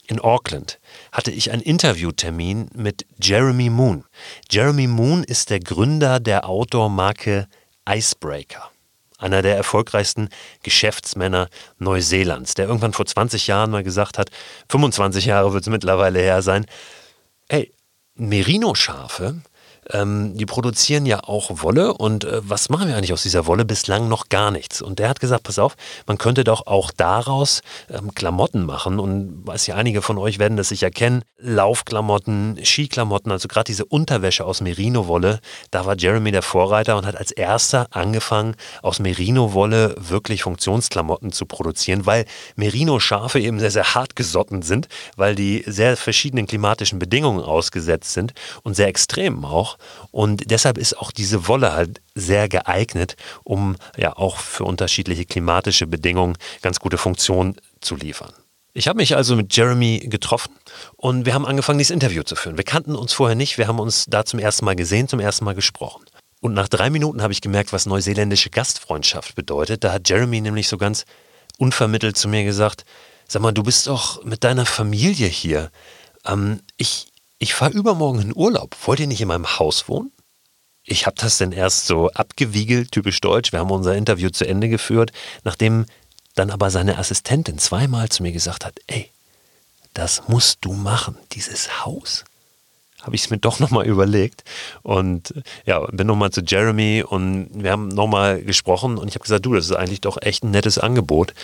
in 0.06 0.20
Auckland 0.20 0.78
hatte 1.12 1.30
ich 1.30 1.50
einen 1.50 1.62
Interviewtermin 1.62 2.70
mit 2.74 3.06
Jeremy 3.20 3.70
Moon. 3.70 4.04
Jeremy 4.50 4.86
Moon 4.86 5.24
ist 5.24 5.50
der 5.50 5.60
Gründer 5.60 6.20
der 6.20 6.48
Outdoor-Marke 6.48 7.48
Icebreaker. 7.88 8.70
Einer 9.18 9.42
der 9.42 9.56
erfolgreichsten 9.56 10.28
Geschäftsmänner 10.62 11.48
Neuseelands, 11.78 12.54
der 12.54 12.66
irgendwann 12.66 12.92
vor 12.92 13.06
20 13.06 13.46
Jahren 13.46 13.70
mal 13.70 13.82
gesagt 13.82 14.18
hat, 14.18 14.30
25 14.68 15.26
Jahre 15.26 15.52
wird 15.52 15.62
es 15.62 15.70
mittlerweile 15.70 16.18
her 16.18 16.42
sein, 16.42 16.66
ey, 17.48 17.72
Merino-Schafe 18.16 19.42
ähm, 19.90 20.36
die 20.36 20.46
produzieren 20.46 21.06
ja 21.06 21.24
auch 21.24 21.62
Wolle 21.62 21.94
und 21.94 22.24
äh, 22.24 22.40
was 22.42 22.68
machen 22.68 22.88
wir 22.88 22.96
eigentlich 22.96 23.12
aus 23.12 23.22
dieser 23.22 23.46
Wolle? 23.46 23.64
Bislang 23.64 24.08
noch 24.08 24.28
gar 24.28 24.50
nichts. 24.50 24.82
Und 24.82 24.98
der 24.98 25.08
hat 25.08 25.20
gesagt, 25.20 25.44
pass 25.44 25.58
auf, 25.58 25.76
man 26.06 26.18
könnte 26.18 26.44
doch 26.44 26.66
auch 26.66 26.90
daraus 26.90 27.62
ähm, 27.90 28.14
Klamotten 28.14 28.64
machen 28.64 28.98
und 28.98 29.46
weiß 29.46 29.66
ja, 29.66 29.74
einige 29.74 30.02
von 30.02 30.18
euch 30.18 30.38
werden 30.38 30.56
das 30.56 30.68
sicher 30.68 30.90
kennen, 30.90 31.22
Laufklamotten, 31.38 32.58
Skiklamotten, 32.62 33.30
also 33.30 33.48
gerade 33.48 33.64
diese 33.64 33.84
Unterwäsche 33.84 34.44
aus 34.44 34.60
Merino-Wolle, 34.60 35.40
da 35.70 35.84
war 35.84 35.96
Jeremy 35.96 36.32
der 36.32 36.42
Vorreiter 36.42 36.96
und 36.96 37.06
hat 37.06 37.16
als 37.16 37.30
erster 37.30 37.88
angefangen, 37.90 38.56
aus 38.82 38.98
Merino-Wolle 38.98 39.94
wirklich 39.98 40.42
Funktionsklamotten 40.42 41.32
zu 41.32 41.46
produzieren, 41.46 42.06
weil 42.06 42.24
Merino-Schafe 42.56 43.40
eben 43.40 43.60
sehr, 43.60 43.70
sehr 43.70 43.94
hart 43.94 44.16
gesotten 44.16 44.62
sind, 44.62 44.88
weil 45.16 45.34
die 45.34 45.64
sehr 45.66 45.96
verschiedenen 45.96 46.46
klimatischen 46.46 46.98
Bedingungen 46.98 47.40
ausgesetzt 47.40 48.12
sind 48.12 48.32
und 48.62 48.74
sehr 48.74 48.88
extrem 48.88 49.44
auch. 49.44 49.73
Und 50.10 50.50
deshalb 50.50 50.78
ist 50.78 50.98
auch 50.98 51.10
diese 51.10 51.48
Wolle 51.48 51.72
halt 51.72 52.00
sehr 52.14 52.48
geeignet, 52.48 53.16
um 53.42 53.76
ja 53.96 54.16
auch 54.16 54.38
für 54.38 54.64
unterschiedliche 54.64 55.24
klimatische 55.24 55.86
Bedingungen 55.86 56.36
ganz 56.62 56.80
gute 56.80 56.98
Funktionen 56.98 57.56
zu 57.80 57.96
liefern. 57.96 58.32
Ich 58.76 58.88
habe 58.88 58.96
mich 58.96 59.14
also 59.14 59.36
mit 59.36 59.56
Jeremy 59.56 60.00
getroffen 60.10 60.52
und 60.96 61.26
wir 61.26 61.34
haben 61.34 61.46
angefangen, 61.46 61.78
dieses 61.78 61.92
Interview 61.92 62.24
zu 62.24 62.34
führen. 62.34 62.56
Wir 62.56 62.64
kannten 62.64 62.96
uns 62.96 63.12
vorher 63.12 63.36
nicht, 63.36 63.56
wir 63.56 63.68
haben 63.68 63.78
uns 63.78 64.06
da 64.08 64.24
zum 64.24 64.40
ersten 64.40 64.64
Mal 64.64 64.74
gesehen, 64.74 65.06
zum 65.06 65.20
ersten 65.20 65.44
Mal 65.44 65.54
gesprochen. 65.54 66.04
Und 66.40 66.54
nach 66.54 66.68
drei 66.68 66.90
Minuten 66.90 67.22
habe 67.22 67.32
ich 67.32 67.40
gemerkt, 67.40 67.72
was 67.72 67.86
neuseeländische 67.86 68.50
Gastfreundschaft 68.50 69.36
bedeutet. 69.36 69.84
Da 69.84 69.92
hat 69.92 70.08
Jeremy 70.08 70.40
nämlich 70.40 70.68
so 70.68 70.76
ganz 70.76 71.04
unvermittelt 71.56 72.16
zu 72.16 72.28
mir 72.28 72.44
gesagt, 72.44 72.84
sag 73.28 73.42
mal, 73.42 73.52
du 73.52 73.62
bist 73.62 73.86
doch 73.86 74.24
mit 74.24 74.44
deiner 74.44 74.66
Familie 74.66 75.28
hier. 75.28 75.70
Ähm, 76.26 76.60
ich, 76.76 77.12
ich 77.44 77.52
fahre 77.52 77.74
übermorgen 77.74 78.22
in 78.22 78.34
Urlaub. 78.34 78.74
Wollt 78.86 79.00
ihr 79.00 79.06
nicht 79.06 79.20
in 79.20 79.28
meinem 79.28 79.58
Haus 79.58 79.86
wohnen? 79.86 80.10
Ich 80.82 81.04
habe 81.04 81.16
das 81.20 81.36
denn 81.36 81.52
erst 81.52 81.86
so 81.86 82.10
abgewiegelt, 82.10 82.90
typisch 82.90 83.20
deutsch. 83.20 83.52
Wir 83.52 83.60
haben 83.60 83.70
unser 83.70 83.94
Interview 83.94 84.30
zu 84.30 84.46
Ende 84.46 84.70
geführt, 84.70 85.12
nachdem 85.44 85.84
dann 86.34 86.50
aber 86.50 86.70
seine 86.70 86.96
Assistentin 86.96 87.58
zweimal 87.58 88.08
zu 88.08 88.22
mir 88.22 88.32
gesagt 88.32 88.64
hat, 88.64 88.80
ey, 88.86 89.10
das 89.92 90.26
musst 90.26 90.58
du 90.62 90.72
machen, 90.72 91.18
dieses 91.32 91.84
Haus. 91.84 92.24
habe 93.02 93.14
ich 93.14 93.24
es 93.24 93.30
mir 93.30 93.36
doch 93.36 93.60
nochmal 93.60 93.86
überlegt 93.86 94.42
und 94.82 95.34
ja, 95.66 95.80
bin 95.92 96.06
nochmal 96.06 96.30
zu 96.30 96.40
Jeremy 96.40 97.04
und 97.06 97.50
wir 97.52 97.72
haben 97.72 97.88
nochmal 97.88 98.42
gesprochen 98.42 98.96
und 98.96 99.08
ich 99.08 99.16
habe 99.16 99.22
gesagt, 99.22 99.44
du, 99.44 99.52
das 99.52 99.66
ist 99.66 99.76
eigentlich 99.76 100.00
doch 100.00 100.16
echt 100.22 100.44
ein 100.44 100.50
nettes 100.50 100.78
Angebot. 100.78 101.34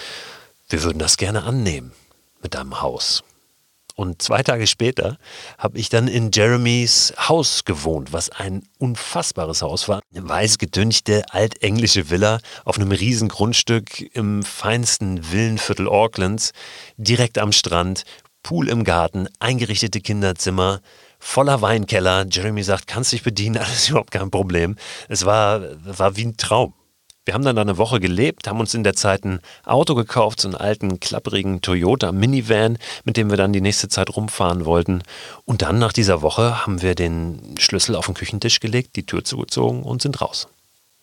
Wir 0.70 0.82
würden 0.82 0.98
das 0.98 1.18
gerne 1.18 1.42
annehmen 1.42 1.92
mit 2.42 2.54
deinem 2.54 2.80
Haus. 2.80 3.22
Und 4.00 4.22
zwei 4.22 4.42
Tage 4.42 4.66
später 4.66 5.18
habe 5.58 5.76
ich 5.76 5.90
dann 5.90 6.08
in 6.08 6.30
Jeremys 6.32 7.12
Haus 7.18 7.66
gewohnt, 7.66 8.14
was 8.14 8.30
ein 8.30 8.62
unfassbares 8.78 9.60
Haus 9.60 9.88
war. 9.88 10.00
Eine 10.14 10.26
weiß 10.26 10.56
gedünchte 10.56 11.22
altenglische 11.32 12.08
Villa 12.08 12.38
auf 12.64 12.78
einem 12.78 12.92
riesen 12.92 13.28
Grundstück 13.28 14.00
im 14.16 14.42
feinsten 14.42 15.30
Villenviertel 15.30 15.86
Aucklands, 15.86 16.52
direkt 16.96 17.36
am 17.36 17.52
Strand, 17.52 18.04
Pool 18.42 18.70
im 18.70 18.84
Garten, 18.84 19.28
eingerichtete 19.38 20.00
Kinderzimmer, 20.00 20.80
voller 21.18 21.60
Weinkeller. 21.60 22.24
Jeremy 22.26 22.62
sagt, 22.62 22.86
kannst 22.86 23.12
dich 23.12 23.22
bedienen, 23.22 23.58
alles 23.62 23.90
überhaupt 23.90 24.12
kein 24.12 24.30
Problem. 24.30 24.76
Es 25.10 25.26
war, 25.26 25.60
war 25.84 26.16
wie 26.16 26.24
ein 26.24 26.38
Traum. 26.38 26.72
Wir 27.30 27.34
haben 27.34 27.44
dann 27.44 27.54
da 27.54 27.62
eine 27.62 27.78
Woche 27.78 28.00
gelebt, 28.00 28.48
haben 28.48 28.58
uns 28.58 28.74
in 28.74 28.82
der 28.82 28.96
Zeit 28.96 29.24
ein 29.24 29.38
Auto 29.64 29.94
gekauft, 29.94 30.40
so 30.40 30.48
einen 30.48 30.56
alten, 30.56 30.98
klapprigen 30.98 31.60
Toyota 31.60 32.10
Minivan, 32.10 32.76
mit 33.04 33.16
dem 33.16 33.30
wir 33.30 33.36
dann 33.36 33.52
die 33.52 33.60
nächste 33.60 33.88
Zeit 33.88 34.16
rumfahren 34.16 34.64
wollten. 34.64 35.04
Und 35.44 35.62
dann 35.62 35.78
nach 35.78 35.92
dieser 35.92 36.22
Woche 36.22 36.66
haben 36.66 36.82
wir 36.82 36.96
den 36.96 37.54
Schlüssel 37.56 37.94
auf 37.94 38.06
den 38.06 38.16
Küchentisch 38.16 38.58
gelegt, 38.58 38.96
die 38.96 39.06
Tür 39.06 39.22
zugezogen 39.22 39.84
und 39.84 40.02
sind 40.02 40.20
raus. 40.20 40.48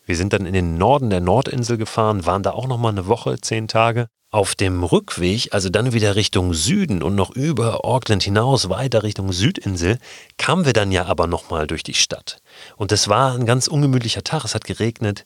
Wir 0.05 0.17
sind 0.17 0.33
dann 0.33 0.45
in 0.45 0.51
den 0.51 0.77
Norden 0.77 1.09
der 1.09 1.21
Nordinsel 1.21 1.77
gefahren, 1.77 2.25
waren 2.25 2.43
da 2.43 2.51
auch 2.51 2.67
nochmal 2.67 2.91
eine 2.91 3.07
Woche, 3.07 3.39
zehn 3.39 3.69
Tage. 3.69 4.07
Auf 4.29 4.53
dem 4.53 4.83
Rückweg, 4.83 5.53
also 5.53 5.69
dann 5.69 5.93
wieder 5.93 6.17
Richtung 6.17 6.53
Süden 6.53 7.03
und 7.03 7.15
noch 7.15 7.29
über 7.29 7.85
Auckland 7.85 8.21
hinaus, 8.21 8.69
weiter 8.69 9.03
Richtung 9.03 9.31
Südinsel, 9.31 9.97
kamen 10.37 10.65
wir 10.65 10.73
dann 10.73 10.91
ja 10.91 11.05
aber 11.05 11.25
nochmal 11.25 11.67
durch 11.67 11.83
die 11.83 11.93
Stadt. 11.93 12.41
Und 12.75 12.91
es 12.91 13.07
war 13.07 13.33
ein 13.33 13.45
ganz 13.45 13.67
ungemütlicher 13.67 14.23
Tag, 14.23 14.45
es 14.45 14.55
hat 14.55 14.65
geregnet, 14.65 15.25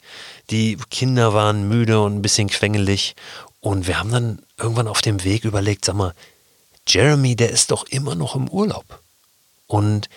die 0.50 0.78
Kinder 0.90 1.34
waren 1.34 1.68
müde 1.68 2.02
und 2.02 2.16
ein 2.16 2.22
bisschen 2.22 2.50
quengelig. 2.50 3.16
Und 3.60 3.88
wir 3.88 4.00
haben 4.00 4.12
dann 4.12 4.42
irgendwann 4.58 4.88
auf 4.88 5.02
dem 5.02 5.24
Weg 5.24 5.46
überlegt, 5.46 5.86
sag 5.86 5.96
mal, 5.96 6.14
Jeremy, 6.88 7.36
der 7.36 7.52
ist 7.52 7.72
doch 7.72 7.86
immer 7.88 8.16
noch 8.16 8.36
im 8.36 8.50
Urlaub. 8.50 9.02
Und 9.68 10.10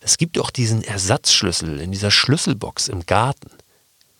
es 0.00 0.18
gibt 0.18 0.36
doch 0.36 0.50
diesen 0.50 0.82
Ersatzschlüssel 0.82 1.80
in 1.80 1.92
dieser 1.92 2.10
Schlüsselbox 2.10 2.88
im 2.88 3.06
Garten 3.06 3.50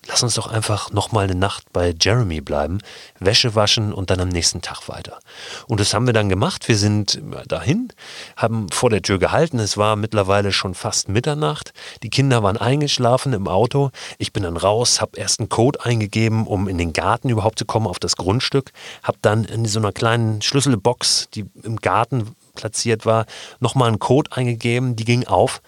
lass 0.09 0.23
uns 0.23 0.35
doch 0.35 0.51
einfach 0.51 0.91
nochmal 0.91 1.25
eine 1.25 1.35
Nacht 1.35 1.73
bei 1.73 1.95
Jeremy 1.99 2.41
bleiben, 2.41 2.79
Wäsche 3.21 3.55
waschen 3.55 3.93
und 3.93 4.11
dann 4.11 4.21
am 4.21 4.29
nächsten 4.29 4.63
Tag 4.63 4.89
weiter. 4.89 5.19
Und 5.67 5.81
das 5.81 5.95
haben 5.95 6.07
wir 6.07 6.15
dann 6.15 6.29
gemacht. 6.29 6.67
Wir 6.67 6.79
sind 6.79 7.21
dahin, 7.47 7.93
haben 8.37 8.69
vor 8.71 8.91
der 8.91 9.03
Tür 9.03 9.19
gehalten. 9.19 9.59
Es 9.59 9.77
war 9.77 9.97
mittlerweile 9.97 10.53
schon 10.53 10.75
fast 10.75 11.09
Mitternacht. 11.09 11.73
Die 12.03 12.11
Kinder 12.11 12.43
waren 12.43 12.57
eingeschlafen 12.57 13.35
im 13.35 13.47
Auto. 13.47 13.91
Ich 14.17 14.33
bin 14.33 14.43
dann 14.43 14.57
raus, 14.57 15.01
habe 15.01 15.19
erst 15.19 15.41
einen 15.41 15.51
Code 15.51 15.85
eingegeben, 15.85 16.47
um 16.47 16.69
in 16.69 16.79
den 16.79 16.93
Garten 16.93 17.29
überhaupt 17.29 17.59
zu 17.59 17.67
kommen, 17.67 17.87
auf 17.87 17.99
das 17.99 18.17
Grundstück. 18.17 18.73
Habe 19.03 19.19
dann 19.21 19.45
in 19.45 19.67
so 19.67 19.79
einer 19.79 19.93
kleinen 19.93 20.41
Schlüsselbox, 20.41 21.29
die 21.35 21.45
im 21.63 21.77
Garten 21.77 22.35
platziert 22.55 23.05
war, 23.05 23.27
nochmal 23.61 23.89
einen 23.89 23.99
Code 23.99 24.33
eingegeben. 24.33 24.97
Die 24.97 25.05
ging 25.05 25.27
auf 25.27 25.61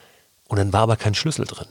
und 0.49 0.59
dann 0.59 0.73
war 0.73 0.81
aber 0.81 0.97
kein 0.97 1.15
Schlüssel 1.15 1.45
drin 1.45 1.67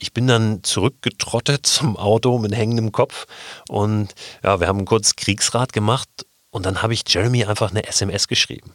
ich 0.00 0.12
bin 0.12 0.26
dann 0.26 0.62
zurückgetrottet 0.64 1.66
zum 1.66 1.96
Auto 1.96 2.38
mit 2.38 2.54
hängendem 2.54 2.90
Kopf 2.92 3.26
und 3.68 4.14
ja, 4.42 4.58
wir 4.58 4.66
haben 4.66 4.84
kurz 4.84 5.14
Kriegsrat 5.14 5.72
gemacht 5.72 6.08
und 6.50 6.66
dann 6.66 6.82
habe 6.82 6.94
ich 6.94 7.04
Jeremy 7.06 7.44
einfach 7.44 7.70
eine 7.70 7.86
SMS 7.86 8.26
geschrieben. 8.26 8.72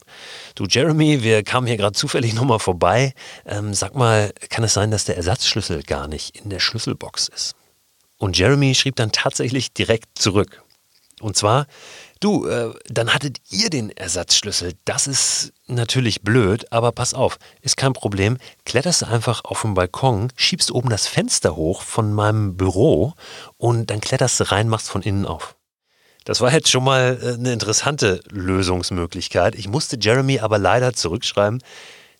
Du 0.54 0.64
Jeremy, 0.64 1.22
wir 1.22 1.42
kamen 1.42 1.66
hier 1.66 1.76
gerade 1.76 1.92
zufällig 1.92 2.32
nochmal 2.32 2.58
vorbei. 2.58 3.12
Ähm, 3.44 3.74
sag 3.74 3.94
mal, 3.94 4.32
kann 4.48 4.64
es 4.64 4.72
sein, 4.72 4.90
dass 4.90 5.04
der 5.04 5.16
Ersatzschlüssel 5.16 5.82
gar 5.82 6.08
nicht 6.08 6.38
in 6.38 6.48
der 6.48 6.60
Schlüsselbox 6.60 7.28
ist? 7.28 7.54
Und 8.16 8.38
Jeremy 8.38 8.74
schrieb 8.74 8.96
dann 8.96 9.12
tatsächlich 9.12 9.74
direkt 9.74 10.18
zurück. 10.18 10.62
Und 11.20 11.36
zwar, 11.36 11.66
Du, 12.20 12.46
äh, 12.46 12.72
dann 12.86 13.12
hattet 13.12 13.38
ihr 13.50 13.68
den 13.68 13.90
Ersatzschlüssel. 13.90 14.72
Das 14.84 15.06
ist 15.06 15.52
natürlich 15.66 16.22
blöd, 16.22 16.72
aber 16.72 16.92
pass 16.92 17.12
auf, 17.12 17.38
ist 17.60 17.76
kein 17.76 17.92
Problem. 17.92 18.38
Kletterst 18.64 19.02
du 19.02 19.06
einfach 19.06 19.44
auf 19.44 19.62
den 19.62 19.74
Balkon, 19.74 20.32
schiebst 20.36 20.70
oben 20.70 20.88
das 20.88 21.06
Fenster 21.06 21.56
hoch 21.56 21.82
von 21.82 22.12
meinem 22.12 22.56
Büro 22.56 23.12
und 23.58 23.90
dann 23.90 24.00
kletterst 24.00 24.40
du 24.40 24.50
rein, 24.50 24.68
machst 24.68 24.88
von 24.88 25.02
innen 25.02 25.26
auf. 25.26 25.56
Das 26.24 26.40
war 26.40 26.52
jetzt 26.52 26.70
schon 26.70 26.84
mal 26.84 27.18
äh, 27.22 27.34
eine 27.34 27.52
interessante 27.52 28.20
Lösungsmöglichkeit. 28.30 29.54
Ich 29.54 29.68
musste 29.68 29.98
Jeremy 30.00 30.40
aber 30.40 30.58
leider 30.58 30.92
zurückschreiben. 30.92 31.62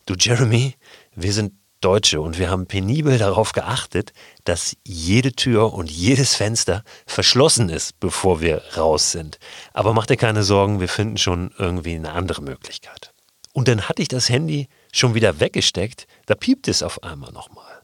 Du 0.05 0.15
Jeremy, 0.15 0.75
wir 1.15 1.33
sind 1.33 1.55
Deutsche 1.81 2.21
und 2.21 2.39
wir 2.39 2.51
haben 2.51 2.67
penibel 2.67 3.19
darauf 3.19 3.53
geachtet, 3.53 4.13
dass 4.45 4.77
jede 4.85 5.33
Tür 5.33 5.75
und 5.75 5.91
jedes 5.91 6.35
Fenster 6.35 6.83
verschlossen 7.07 7.69
ist, 7.69 8.01
bevor 8.01 8.41
wir 8.41 8.63
raus 8.77 9.13
sind. 9.13 9.39
Aber 9.73 9.93
mach 9.93 10.07
dir 10.07 10.17
keine 10.17 10.43
Sorgen, 10.43 10.81
wir 10.81 10.89
finden 10.89 11.19
schon 11.19 11.53
irgendwie 11.59 11.95
eine 11.95 12.13
andere 12.13 12.43
Möglichkeit. 12.43 13.13
Und 13.53 13.69
dann 13.69 13.89
hatte 13.89 14.03
ich 14.03 14.09
das 14.09 14.29
Handy 14.29 14.69
schon 14.93 15.15
wieder 15.15 15.41
weggesteckt, 15.41 16.07
da 16.27 16.35
piept 16.35 16.69
es 16.69 16.83
auf 16.83 17.03
einmal 17.03 17.33
nochmal. 17.33 17.83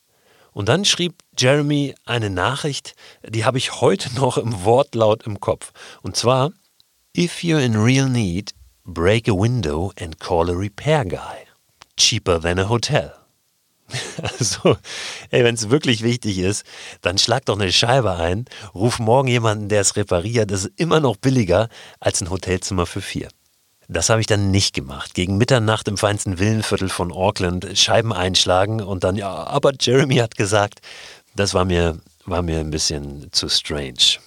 Und 0.52 0.68
dann 0.68 0.84
schrieb 0.84 1.14
Jeremy 1.38 1.94
eine 2.04 2.28
Nachricht, 2.28 2.94
die 3.26 3.44
habe 3.44 3.58
ich 3.58 3.80
heute 3.80 4.14
noch 4.20 4.36
im 4.36 4.64
Wortlaut 4.64 5.24
im 5.24 5.40
Kopf. 5.40 5.72
Und 6.02 6.16
zwar, 6.16 6.52
If 7.16 7.42
you're 7.42 7.62
in 7.62 7.76
real 7.76 8.08
need, 8.08 8.52
break 8.84 9.28
a 9.28 9.34
window 9.34 9.92
and 10.00 10.18
call 10.18 10.48
a 10.48 10.54
repair 10.54 11.04
guy. 11.04 11.46
Cheaper 11.96 12.40
than 12.40 12.58
a 12.58 12.68
hotel. 12.68 13.21
Also, 14.22 14.76
ey, 15.30 15.44
wenn 15.44 15.54
es 15.54 15.70
wirklich 15.70 16.02
wichtig 16.02 16.38
ist, 16.38 16.64
dann 17.00 17.18
schlag 17.18 17.44
doch 17.44 17.58
eine 17.58 17.72
Scheibe 17.72 18.14
ein, 18.16 18.44
ruf 18.74 18.98
morgen 18.98 19.28
jemanden, 19.28 19.68
der 19.68 19.80
es 19.80 19.96
repariert. 19.96 20.50
Das 20.50 20.64
ist 20.64 20.72
immer 20.76 21.00
noch 21.00 21.16
billiger 21.16 21.68
als 22.00 22.20
ein 22.20 22.30
Hotelzimmer 22.30 22.86
für 22.86 23.00
vier. 23.00 23.28
Das 23.88 24.08
habe 24.08 24.20
ich 24.20 24.26
dann 24.26 24.50
nicht 24.50 24.74
gemacht. 24.74 25.14
Gegen 25.14 25.36
Mitternacht 25.36 25.88
im 25.88 25.98
feinsten 25.98 26.38
Villenviertel 26.38 26.88
von 26.88 27.12
Auckland 27.12 27.66
Scheiben 27.74 28.12
einschlagen 28.12 28.80
und 28.80 29.04
dann, 29.04 29.16
ja, 29.16 29.28
aber 29.28 29.72
Jeremy 29.78 30.16
hat 30.16 30.36
gesagt, 30.36 30.80
das 31.34 31.52
war 31.52 31.64
mir, 31.64 31.98
war 32.24 32.42
mir 32.42 32.60
ein 32.60 32.70
bisschen 32.70 33.28
zu 33.32 33.48
strange 33.48 34.21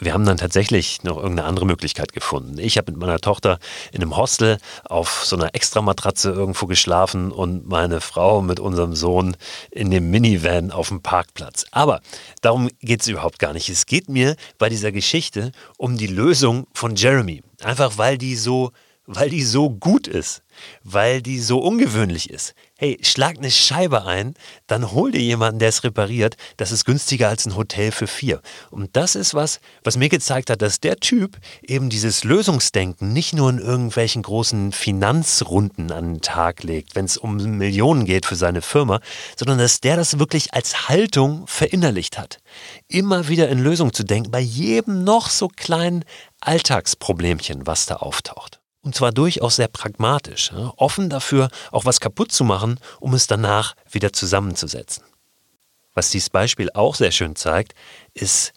wir 0.00 0.12
haben 0.12 0.26
dann 0.26 0.36
tatsächlich 0.36 1.04
noch 1.04 1.16
irgendeine 1.16 1.46
andere 1.46 1.66
Möglichkeit 1.66 2.12
gefunden. 2.12 2.58
Ich 2.58 2.78
habe 2.78 2.90
mit 2.90 3.00
meiner 3.00 3.20
Tochter 3.20 3.58
in 3.92 4.02
einem 4.02 4.16
Hostel 4.16 4.58
auf 4.84 5.24
so 5.24 5.36
einer 5.36 5.54
Extramatratze 5.54 6.30
irgendwo 6.30 6.66
geschlafen 6.66 7.30
und 7.30 7.68
meine 7.68 8.00
Frau 8.00 8.42
mit 8.42 8.58
unserem 8.58 8.96
Sohn 8.96 9.36
in 9.70 9.92
dem 9.92 10.10
Minivan 10.10 10.72
auf 10.72 10.88
dem 10.88 11.00
Parkplatz. 11.00 11.66
Aber 11.70 12.00
darum 12.40 12.68
geht 12.80 13.02
es 13.02 13.08
überhaupt 13.08 13.38
gar 13.38 13.52
nicht. 13.52 13.68
Es 13.68 13.86
geht 13.86 14.08
mir 14.08 14.34
bei 14.58 14.68
dieser 14.68 14.90
Geschichte 14.90 15.52
um 15.76 15.96
die 15.96 16.08
Lösung 16.08 16.66
von 16.74 16.96
Jeremy. 16.96 17.42
Einfach 17.62 17.96
weil 17.96 18.18
die 18.18 18.34
so, 18.34 18.72
weil 19.06 19.30
die 19.30 19.44
so 19.44 19.70
gut 19.70 20.08
ist 20.08 20.42
weil 20.82 21.22
die 21.22 21.40
so 21.40 21.58
ungewöhnlich 21.58 22.30
ist. 22.30 22.54
Hey, 22.76 22.98
schlag 23.02 23.38
eine 23.38 23.52
Scheibe 23.52 24.04
ein, 24.04 24.34
dann 24.66 24.90
hol 24.90 25.12
dir 25.12 25.20
jemanden, 25.20 25.60
der 25.60 25.68
es 25.68 25.84
repariert. 25.84 26.34
Das 26.56 26.72
ist 26.72 26.84
günstiger 26.84 27.28
als 27.28 27.46
ein 27.46 27.54
Hotel 27.54 27.92
für 27.92 28.08
vier. 28.08 28.42
Und 28.72 28.96
das 28.96 29.14
ist 29.14 29.32
was, 29.32 29.60
was 29.84 29.96
mir 29.96 30.08
gezeigt 30.08 30.50
hat, 30.50 30.60
dass 30.60 30.80
der 30.80 30.96
Typ 30.96 31.38
eben 31.62 31.88
dieses 31.88 32.24
Lösungsdenken 32.24 33.12
nicht 33.12 33.32
nur 33.32 33.48
in 33.48 33.60
irgendwelchen 33.60 34.22
großen 34.22 34.72
Finanzrunden 34.72 35.92
an 35.92 36.14
den 36.14 36.20
Tag 36.20 36.64
legt, 36.64 36.96
wenn 36.96 37.04
es 37.04 37.16
um 37.16 37.36
Millionen 37.36 38.06
geht 38.06 38.26
für 38.26 38.34
seine 38.34 38.60
Firma, 38.60 38.98
sondern 39.36 39.58
dass 39.58 39.80
der 39.80 39.94
das 39.94 40.18
wirklich 40.18 40.52
als 40.52 40.88
Haltung 40.88 41.46
verinnerlicht 41.46 42.18
hat. 42.18 42.38
Immer 42.88 43.28
wieder 43.28 43.48
in 43.50 43.60
Lösung 43.60 43.92
zu 43.92 44.02
denken, 44.02 44.32
bei 44.32 44.40
jedem 44.40 45.04
noch 45.04 45.30
so 45.30 45.46
kleinen 45.46 46.04
Alltagsproblemchen, 46.40 47.68
was 47.68 47.86
da 47.86 47.96
auftaucht. 47.96 48.63
Und 48.84 48.94
zwar 48.94 49.12
durchaus 49.12 49.56
sehr 49.56 49.68
pragmatisch, 49.68 50.52
offen 50.76 51.08
dafür, 51.08 51.48
auch 51.72 51.86
was 51.86 52.00
kaputt 52.00 52.30
zu 52.30 52.44
machen, 52.44 52.78
um 53.00 53.14
es 53.14 53.26
danach 53.26 53.74
wieder 53.90 54.12
zusammenzusetzen. 54.12 55.04
Was 55.94 56.10
dieses 56.10 56.28
Beispiel 56.28 56.70
auch 56.74 56.94
sehr 56.94 57.10
schön 57.10 57.34
zeigt, 57.34 57.74
ist, 58.12 58.52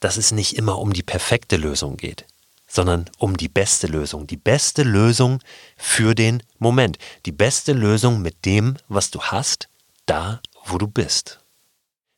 dass 0.00 0.16
es 0.16 0.32
nicht 0.32 0.56
immer 0.56 0.78
um 0.78 0.94
die 0.94 1.02
perfekte 1.02 1.56
Lösung 1.58 1.98
geht, 1.98 2.24
sondern 2.66 3.10
um 3.18 3.36
die 3.36 3.50
beste 3.50 3.86
Lösung. 3.86 4.26
Die 4.26 4.38
beste 4.38 4.82
Lösung 4.82 5.40
für 5.76 6.14
den 6.14 6.42
Moment. 6.58 6.96
Die 7.26 7.32
beste 7.32 7.74
Lösung 7.74 8.22
mit 8.22 8.46
dem, 8.46 8.78
was 8.88 9.10
du 9.10 9.20
hast, 9.20 9.68
da, 10.06 10.40
wo 10.64 10.78
du 10.78 10.86
bist. 10.88 11.40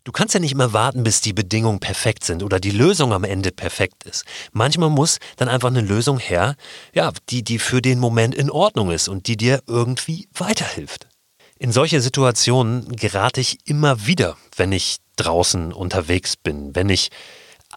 Du 0.08 0.12
kannst 0.12 0.32
ja 0.32 0.40
nicht 0.40 0.52
immer 0.52 0.72
warten, 0.72 1.04
bis 1.04 1.20
die 1.20 1.34
Bedingungen 1.34 1.80
perfekt 1.80 2.24
sind 2.24 2.42
oder 2.42 2.60
die 2.60 2.70
Lösung 2.70 3.12
am 3.12 3.24
Ende 3.24 3.52
perfekt 3.52 4.04
ist. 4.04 4.24
Manchmal 4.52 4.88
muss 4.88 5.18
dann 5.36 5.50
einfach 5.50 5.68
eine 5.68 5.82
Lösung 5.82 6.18
her, 6.18 6.56
ja, 6.94 7.12
die, 7.28 7.44
die 7.44 7.58
für 7.58 7.82
den 7.82 7.98
Moment 7.98 8.34
in 8.34 8.50
Ordnung 8.50 8.90
ist 8.90 9.08
und 9.08 9.26
die 9.26 9.36
dir 9.36 9.60
irgendwie 9.66 10.26
weiterhilft. 10.32 11.08
In 11.58 11.72
solche 11.72 12.00
Situationen 12.00 12.96
gerate 12.96 13.42
ich 13.42 13.58
immer 13.66 14.06
wieder, 14.06 14.38
wenn 14.56 14.72
ich 14.72 14.96
draußen 15.16 15.74
unterwegs 15.74 16.36
bin, 16.36 16.74
wenn 16.74 16.88
ich 16.88 17.10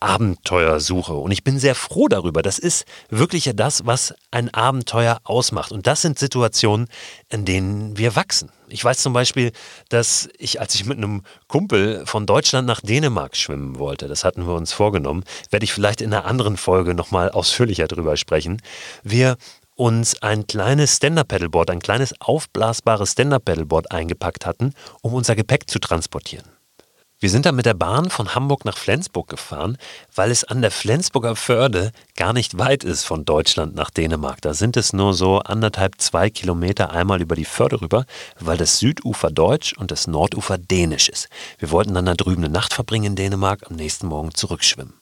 Abenteuersuche. 0.01 1.13
Und 1.13 1.31
ich 1.31 1.43
bin 1.43 1.60
sehr 1.60 1.75
froh 1.75 2.08
darüber. 2.08 2.41
Das 2.41 2.60
ist 2.60 2.86
wirklich 3.10 3.46
ja 3.46 3.53
das, 3.53 3.86
was 3.86 4.13
ein 4.31 4.53
Abenteuer 4.53 5.20
ausmacht. 5.24 5.72
Und 5.72 5.88
das 5.88 6.01
sind 6.01 6.20
Situationen, 6.20 6.88
in 7.29 7.46
denen 7.46 7.98
wir 7.98 8.15
wachsen. 8.15 8.51
Ich 8.67 8.84
weiß 8.84 9.00
zum 9.00 9.13
Beispiel, 9.13 9.51
dass 9.89 10.29
ich, 10.38 10.60
als 10.60 10.75
ich 10.75 10.86
mit 10.86 10.98
einem 10.98 11.24
Kumpel 11.48 12.05
von 12.05 12.25
Deutschland 12.25 12.67
nach 12.67 12.81
Dänemark 12.81 13.36
schwimmen 13.36 13.77
wollte, 13.79 14.08
das 14.08 14.24
hatten 14.24 14.48
wir 14.48 14.55
uns 14.55 14.74
vorgenommen, 14.74 15.24
werde 15.50 15.65
ich 15.65 15.74
vielleicht 15.74 16.01
in 16.01 16.13
einer 16.13 16.25
anderen 16.25 16.58
Folge 16.58 16.93
nochmal 16.93 17.29
ausführlicher 17.29 17.88
drüber 17.88 18.17
sprechen. 18.17 18.62
Wir 19.03 19.38
uns 19.75 20.22
ein 20.22 20.48
kleines 20.48 20.98
Stand-Up-Paddleboard, 20.98 21.70
ein 21.70 21.79
kleines 21.79 22.13
aufblasbares 22.20 23.13
Stand-Up-Paddleboard 23.13 23.91
eingepackt 23.91 24.46
hatten, 24.46 24.74
um 25.01 25.13
unser 25.13 25.36
Gepäck 25.36 25.70
zu 25.70 25.79
transportieren. 25.79 26.60
Wir 27.21 27.29
sind 27.29 27.45
dann 27.45 27.55
mit 27.55 27.67
der 27.67 27.75
Bahn 27.75 28.09
von 28.09 28.33
Hamburg 28.33 28.65
nach 28.65 28.79
Flensburg 28.79 29.29
gefahren, 29.29 29.77
weil 30.15 30.31
es 30.31 30.43
an 30.43 30.63
der 30.63 30.71
Flensburger 30.71 31.35
Förde 31.35 31.91
gar 32.15 32.33
nicht 32.33 32.57
weit 32.57 32.83
ist 32.83 33.03
von 33.03 33.25
Deutschland 33.25 33.75
nach 33.75 33.91
Dänemark. 33.91 34.41
Da 34.41 34.55
sind 34.55 34.75
es 34.75 34.91
nur 34.91 35.13
so 35.13 35.37
anderthalb, 35.37 36.01
zwei 36.01 36.31
Kilometer 36.31 36.89
einmal 36.89 37.21
über 37.21 37.35
die 37.35 37.45
Förde 37.45 37.79
rüber, 37.79 38.07
weil 38.39 38.57
das 38.57 38.79
Südufer 38.79 39.29
deutsch 39.29 39.73
und 39.77 39.91
das 39.91 40.07
Nordufer 40.07 40.57
dänisch 40.57 41.09
ist. 41.09 41.29
Wir 41.59 41.69
wollten 41.69 41.93
dann 41.93 42.07
da 42.07 42.15
drüben 42.15 42.43
eine 42.43 42.51
Nacht 42.51 42.73
verbringen 42.73 43.11
in 43.11 43.15
Dänemark, 43.15 43.69
am 43.69 43.75
nächsten 43.75 44.07
Morgen 44.07 44.33
zurückschwimmen. 44.33 45.00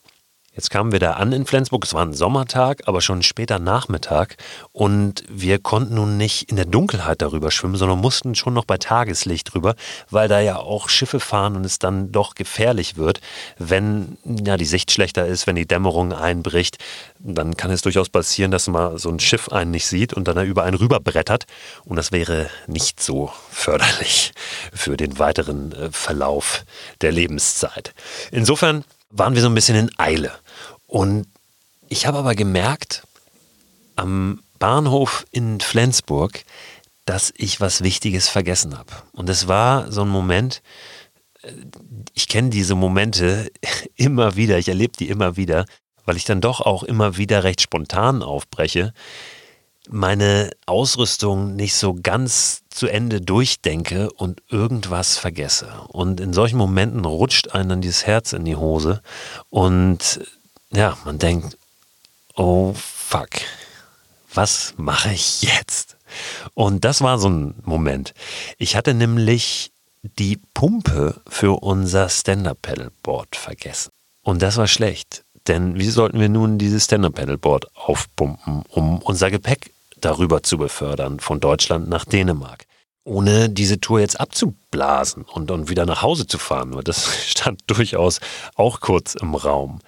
Jetzt 0.60 0.72
kamen 0.72 0.92
wir 0.92 1.00
da 1.00 1.14
an 1.14 1.32
in 1.32 1.46
Flensburg, 1.46 1.86
es 1.86 1.94
war 1.94 2.06
ein 2.06 2.12
Sommertag, 2.12 2.82
aber 2.86 3.00
schon 3.00 3.24
später 3.24 3.60
Nachmittag. 3.60 4.36
Und 4.74 5.24
wir 5.30 5.58
konnten 5.58 5.96
nun 5.96 6.18
nicht 6.18 6.52
in 6.52 6.58
der 6.58 6.66
Dunkelheit 6.66 7.22
darüber 7.22 7.50
schwimmen, 7.50 7.78
sondern 7.78 8.02
mussten 8.02 8.36
schon 8.36 8.56
noch 8.56 8.66
bei 8.66 8.78
Tageslicht 8.78 9.54
drüber, 9.54 9.76
weil 10.10 10.28
da 10.28 10.42
ja 10.42 10.58
auch 10.58 10.90
Schiffe 10.90 11.22
fahren 11.22 11.56
und 11.56 11.66
es 11.66 11.80
dann 11.80 12.12
doch 12.12 12.36
gefährlich 12.36 12.98
wird, 12.98 13.22
wenn 13.58 14.18
ja 14.26 14.58
die 14.58 14.66
Sicht 14.66 14.92
schlechter 14.92 15.26
ist, 15.26 15.48
wenn 15.48 15.56
die 15.56 15.66
Dämmerung 15.66 16.12
einbricht, 16.12 16.76
dann 17.20 17.56
kann 17.56 17.72
es 17.72 17.82
durchaus 17.82 18.10
passieren, 18.10 18.52
dass 18.52 18.68
mal 18.68 18.98
so 18.98 19.08
ein 19.08 19.22
Schiff 19.22 19.48
einen 19.48 19.72
nicht 19.72 19.88
sieht 19.88 20.14
und 20.14 20.28
dann 20.28 20.36
da 20.36 20.44
über 20.44 20.64
einen 20.64 20.76
rüberbrettert. 20.76 21.46
Und 21.86 21.96
das 21.96 22.12
wäre 22.12 22.50
nicht 22.68 23.02
so 23.02 23.32
förderlich 23.50 24.34
für 24.74 24.98
den 24.98 25.20
weiteren 25.20 25.72
äh, 25.72 25.90
Verlauf 25.90 26.66
der 27.00 27.14
Lebenszeit. 27.14 27.94
Insofern 28.32 28.84
waren 29.10 29.36
wir 29.36 29.42
so 29.42 29.50
ein 29.50 29.56
bisschen 29.56 29.76
in 29.76 29.92
Eile. 29.98 30.32
Und 30.88 31.28
ich 31.88 32.06
habe 32.06 32.20
aber 32.20 32.36
gemerkt, 32.36 33.04
am 33.96 34.42
Bahnhof 34.60 35.26
in 35.32 35.60
Flensburg, 35.60 36.44
dass 37.06 37.34
ich 37.36 37.60
was 37.60 37.82
Wichtiges 37.82 38.30
vergessen 38.30 38.78
habe. 38.78 38.92
Und 39.14 39.30
es 39.30 39.48
war 39.48 39.92
so 39.92 40.02
ein 40.04 40.10
Moment, 40.10 40.62
äh, 41.42 41.52
ich 42.14 42.28
kenne 42.28 42.50
diese 42.50 42.76
Momente 42.76 43.52
immer 43.96 44.36
wieder, 44.36 44.58
ich 44.60 44.68
erlebe 44.70 44.96
die 44.98 45.10
immer 45.10 45.36
wieder, 45.38 45.66
weil 46.06 46.18
ich 46.18 46.26
dann 46.26 46.42
doch 46.42 46.62
auch 46.62 46.84
immer 46.84 47.18
wieder 47.18 47.44
recht 47.44 47.62
spontan 47.62 48.22
aufbreche, 48.24 48.94
meine 49.92 50.52
Ausrüstung 50.66 51.56
nicht 51.56 51.76
so 51.76 51.96
ganz 52.02 52.62
zu 52.70 52.88
Ende 52.88 53.22
durchdenke 53.22 54.12
und 54.12 54.42
irgendwas 54.50 55.18
vergesse. 55.18 55.68
Und 55.88 56.20
in 56.20 56.32
solchen 56.32 56.58
Momenten 56.58 57.06
rutscht 57.06 57.50
einem 57.50 57.70
dann 57.70 57.82
dieses 57.82 58.06
Herz 58.06 58.34
in 58.34 58.46
die 58.46 58.56
Hose 58.56 59.02
und 59.50 60.22
ja, 60.72 60.98
man 61.06 61.18
denkt, 61.18 61.58
oh 62.36 62.74
fuck, 62.76 63.30
was 64.34 64.76
mache 64.78 65.12
ich 65.12 65.42
jetzt? 65.42 65.98
Und 66.54 66.86
das 66.86 67.02
war 67.02 67.18
so 67.18 67.30
ein 67.30 67.56
Moment. 67.64 68.14
Ich 68.58 68.76
hatte 68.76 68.94
nämlich 68.94 69.72
die 70.02 70.40
Pumpe 70.54 71.20
für 71.28 71.62
unser 71.62 72.10
Stand-Up-Pedalboard 72.10 73.36
vergessen. 73.36 73.92
Und 74.22 74.42
das 74.42 74.58
war 74.58 74.68
schlecht. 74.68 75.24
Denn 75.48 75.80
wie 75.80 75.90
sollten 75.90 76.20
wir 76.20 76.30
nun 76.30 76.60
dieses 76.60 76.86
Stand-Up-Pedalboard 76.86 77.76
aufpumpen, 77.76 78.64
um 78.70 79.00
unser 79.00 79.32
Gepäck 79.32 79.72
darüber 80.02 80.44
zu 80.44 80.58
befördern, 80.58 81.20
von 81.20 81.40
Deutschland 81.40 81.90
nach 81.90 82.06
Dänemark? 82.06 82.66
Ohne 83.04 83.50
diese 83.50 83.80
Tour 83.80 84.00
jetzt 84.00 84.20
abzublasen 84.20 85.24
und, 85.24 85.50
und 85.52 85.70
wieder 85.70 85.86
nach 85.86 86.02
Hause 86.02 86.28
zu 86.28 86.38
fahren. 86.38 86.80
Das 86.84 87.08
stand 87.28 87.62
durchaus 87.68 88.20
auch 88.56 88.80
kurz 88.80 89.16
im 89.16 89.36
Raum. 89.36 89.80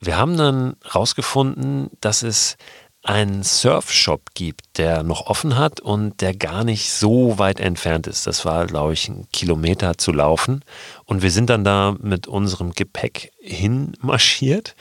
Wir 0.00 0.16
haben 0.16 0.36
dann 0.36 0.76
herausgefunden, 0.84 1.90
dass 2.00 2.22
es 2.22 2.56
einen 3.02 3.42
Surfshop 3.42 4.34
gibt, 4.34 4.76
der 4.76 5.02
noch 5.02 5.26
offen 5.26 5.56
hat 5.56 5.80
und 5.80 6.20
der 6.20 6.34
gar 6.34 6.64
nicht 6.64 6.90
so 6.90 7.38
weit 7.38 7.60
entfernt 7.60 8.06
ist. 8.06 8.26
Das 8.26 8.44
war, 8.44 8.66
glaube 8.66 8.92
ich, 8.92 9.08
ein 9.08 9.26
Kilometer 9.32 9.96
zu 9.96 10.12
laufen. 10.12 10.64
Und 11.04 11.22
wir 11.22 11.30
sind 11.30 11.48
dann 11.48 11.64
da 11.64 11.96
mit 12.00 12.26
unserem 12.26 12.72
Gepäck 12.72 13.32
hinmarschiert 13.40 14.74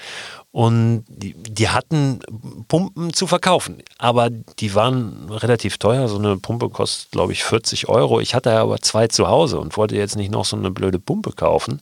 und 0.51 1.05
die, 1.07 1.33
die, 1.33 1.69
hatten 1.69 2.19
Pumpen 2.67 3.13
zu 3.13 3.27
verkaufen, 3.27 3.83
aber 3.97 4.29
die 4.29 4.73
waren 4.73 5.29
relativ 5.29 5.77
teuer. 5.77 6.07
So 6.07 6.17
eine 6.17 6.37
Pumpe 6.37 6.69
kostet, 6.69 7.11
glaube 7.11 7.33
ich, 7.33 7.43
40 7.43 7.89
Euro. 7.89 8.19
Ich 8.21 8.33
hatte 8.33 8.51
aber 8.57 8.79
zwei 8.79 9.07
zu 9.07 9.27
Hause 9.27 9.59
und 9.59 9.77
wollte 9.77 9.95
jetzt 9.95 10.15
nicht 10.15 10.31
noch 10.31 10.45
so 10.45 10.55
eine 10.55 10.71
blöde 10.71 10.99
Pumpe 10.99 11.31
kaufen. 11.33 11.81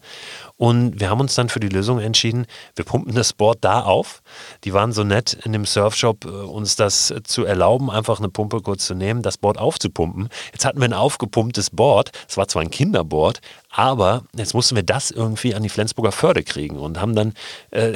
Und 0.58 1.00
wir 1.00 1.10
haben 1.10 1.20
uns 1.20 1.36
dann 1.36 1.50
für 1.50 1.60
die 1.60 1.70
Lösung 1.70 2.00
entschieden, 2.00 2.46
wir 2.76 2.86
pumpen 2.86 3.14
das 3.14 3.34
Board 3.34 3.58
da 3.62 3.82
auf. 3.82 4.22
Die 4.64 4.74
waren 4.74 4.94
so 4.94 5.04
nett 5.04 5.38
in 5.44 5.52
dem 5.52 5.66
Surfshop, 5.66 6.26
äh, 6.26 6.30
uns 6.30 6.76
das 6.76 7.14
zu 7.24 7.44
erlauben, 7.44 7.92
einfach 7.92 8.20
eine 8.20 8.30
Pumpe 8.30 8.62
kurz 8.62 8.86
zu 8.86 8.96
nehmen, 8.96 9.22
das 9.22 9.38
Board 9.38 9.58
aufzupumpen. 9.58 10.30
Jetzt 10.54 10.64
hatten 10.64 10.80
wir 10.80 10.86
ein 10.86 10.94
aufgepumptes 10.94 11.72
Board. 11.72 12.12
Es 12.28 12.38
war 12.38 12.48
zwar 12.48 12.62
ein 12.62 12.72
Kinderboard, 12.72 13.42
aber 13.70 14.24
jetzt 14.36 14.54
mussten 14.54 14.76
wir 14.76 14.84
das 14.84 15.12
irgendwie 15.12 15.56
an 15.56 15.64
die 15.64 15.70
Flensburger 15.70 16.14
Förde 16.14 16.44
kriegen 16.44 16.78
und 16.78 17.02
haben 17.02 17.16
dann 17.16 17.34
äh, 17.72 17.94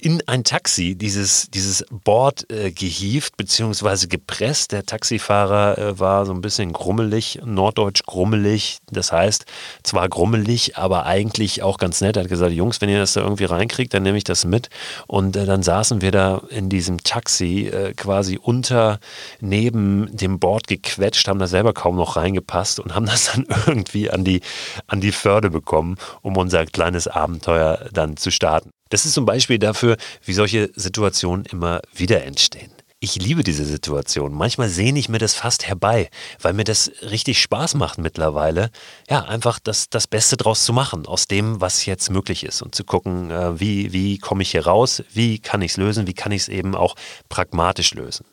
in 0.00 0.22
ein 0.26 0.44
Taxi 0.44 0.94
dieses, 0.96 1.50
dieses 1.50 1.84
Board 1.90 2.50
äh, 2.50 2.70
gehievt 2.70 3.36
bzw. 3.36 4.06
gepresst. 4.06 4.72
Der 4.72 4.84
Taxifahrer 4.84 5.78
äh, 5.78 5.98
war 5.98 6.26
so 6.26 6.32
ein 6.32 6.40
bisschen 6.40 6.72
grummelig, 6.72 7.40
norddeutsch 7.44 8.02
grummelig. 8.04 8.78
Das 8.90 9.12
heißt, 9.12 9.44
zwar 9.82 10.08
grummelig, 10.08 10.76
aber 10.76 11.06
eigentlich 11.06 11.62
auch 11.62 11.78
ganz 11.78 12.00
nett. 12.00 12.16
Er 12.16 12.24
hat 12.24 12.30
gesagt, 12.30 12.52
Jungs, 12.52 12.80
wenn 12.80 12.88
ihr 12.88 12.98
das 12.98 13.12
da 13.12 13.20
irgendwie 13.20 13.44
reinkriegt, 13.44 13.92
dann 13.94 14.02
nehme 14.02 14.18
ich 14.18 14.24
das 14.24 14.44
mit. 14.44 14.70
Und 15.06 15.36
äh, 15.36 15.44
dann 15.44 15.62
saßen 15.62 16.00
wir 16.00 16.10
da 16.10 16.42
in 16.48 16.68
diesem 16.68 17.02
Taxi 17.02 17.66
äh, 17.66 17.92
quasi 17.94 18.38
unter, 18.42 19.00
neben 19.40 20.08
dem 20.16 20.38
Board 20.38 20.66
gequetscht, 20.66 21.28
haben 21.28 21.38
da 21.38 21.46
selber 21.46 21.72
kaum 21.72 21.96
noch 21.96 22.16
reingepasst 22.16 22.80
und 22.80 22.94
haben 22.94 23.06
das 23.06 23.32
dann 23.32 23.46
irgendwie 23.66 24.10
an 24.10 24.24
die, 24.24 24.40
an 24.86 25.00
die 25.00 25.12
Förde 25.12 25.50
bekommen, 25.50 25.96
um 26.22 26.36
unser 26.36 26.64
kleines 26.66 27.06
Abenteuer 27.06 27.88
dann 27.92 28.16
zu 28.16 28.30
starten. 28.30 28.70
Das 28.90 29.06
ist 29.06 29.14
zum 29.14 29.24
Beispiel 29.24 29.58
dafür, 29.58 29.96
wie 30.24 30.34
solche 30.34 30.70
Situationen 30.74 31.46
immer 31.46 31.80
wieder 31.94 32.24
entstehen. 32.24 32.70
Ich 33.02 33.16
liebe 33.16 33.42
diese 33.42 33.64
Situation. 33.64 34.34
Manchmal 34.34 34.68
sehne 34.68 34.98
ich 34.98 35.08
mir 35.08 35.18
das 35.18 35.32
fast 35.32 35.66
herbei, 35.66 36.10
weil 36.42 36.52
mir 36.52 36.64
das 36.64 36.90
richtig 37.00 37.40
Spaß 37.40 37.74
macht 37.76 37.96
mittlerweile. 37.96 38.70
Ja, 39.08 39.24
einfach 39.24 39.58
das, 39.58 39.88
das 39.88 40.06
Beste 40.06 40.36
draus 40.36 40.66
zu 40.66 40.74
machen, 40.74 41.06
aus 41.06 41.26
dem, 41.26 41.62
was 41.62 41.86
jetzt 41.86 42.10
möglich 42.10 42.44
ist 42.44 42.60
und 42.60 42.74
zu 42.74 42.84
gucken, 42.84 43.30
äh, 43.30 43.58
wie, 43.58 43.94
wie 43.94 44.18
komme 44.18 44.42
ich 44.42 44.50
hier 44.50 44.66
raus, 44.66 45.02
wie 45.14 45.38
kann 45.38 45.62
ich 45.62 45.70
es 45.70 45.76
lösen, 45.78 46.06
wie 46.06 46.12
kann 46.12 46.30
ich 46.30 46.42
es 46.42 46.48
eben 46.48 46.74
auch 46.74 46.94
pragmatisch 47.30 47.94
lösen. 47.94 48.26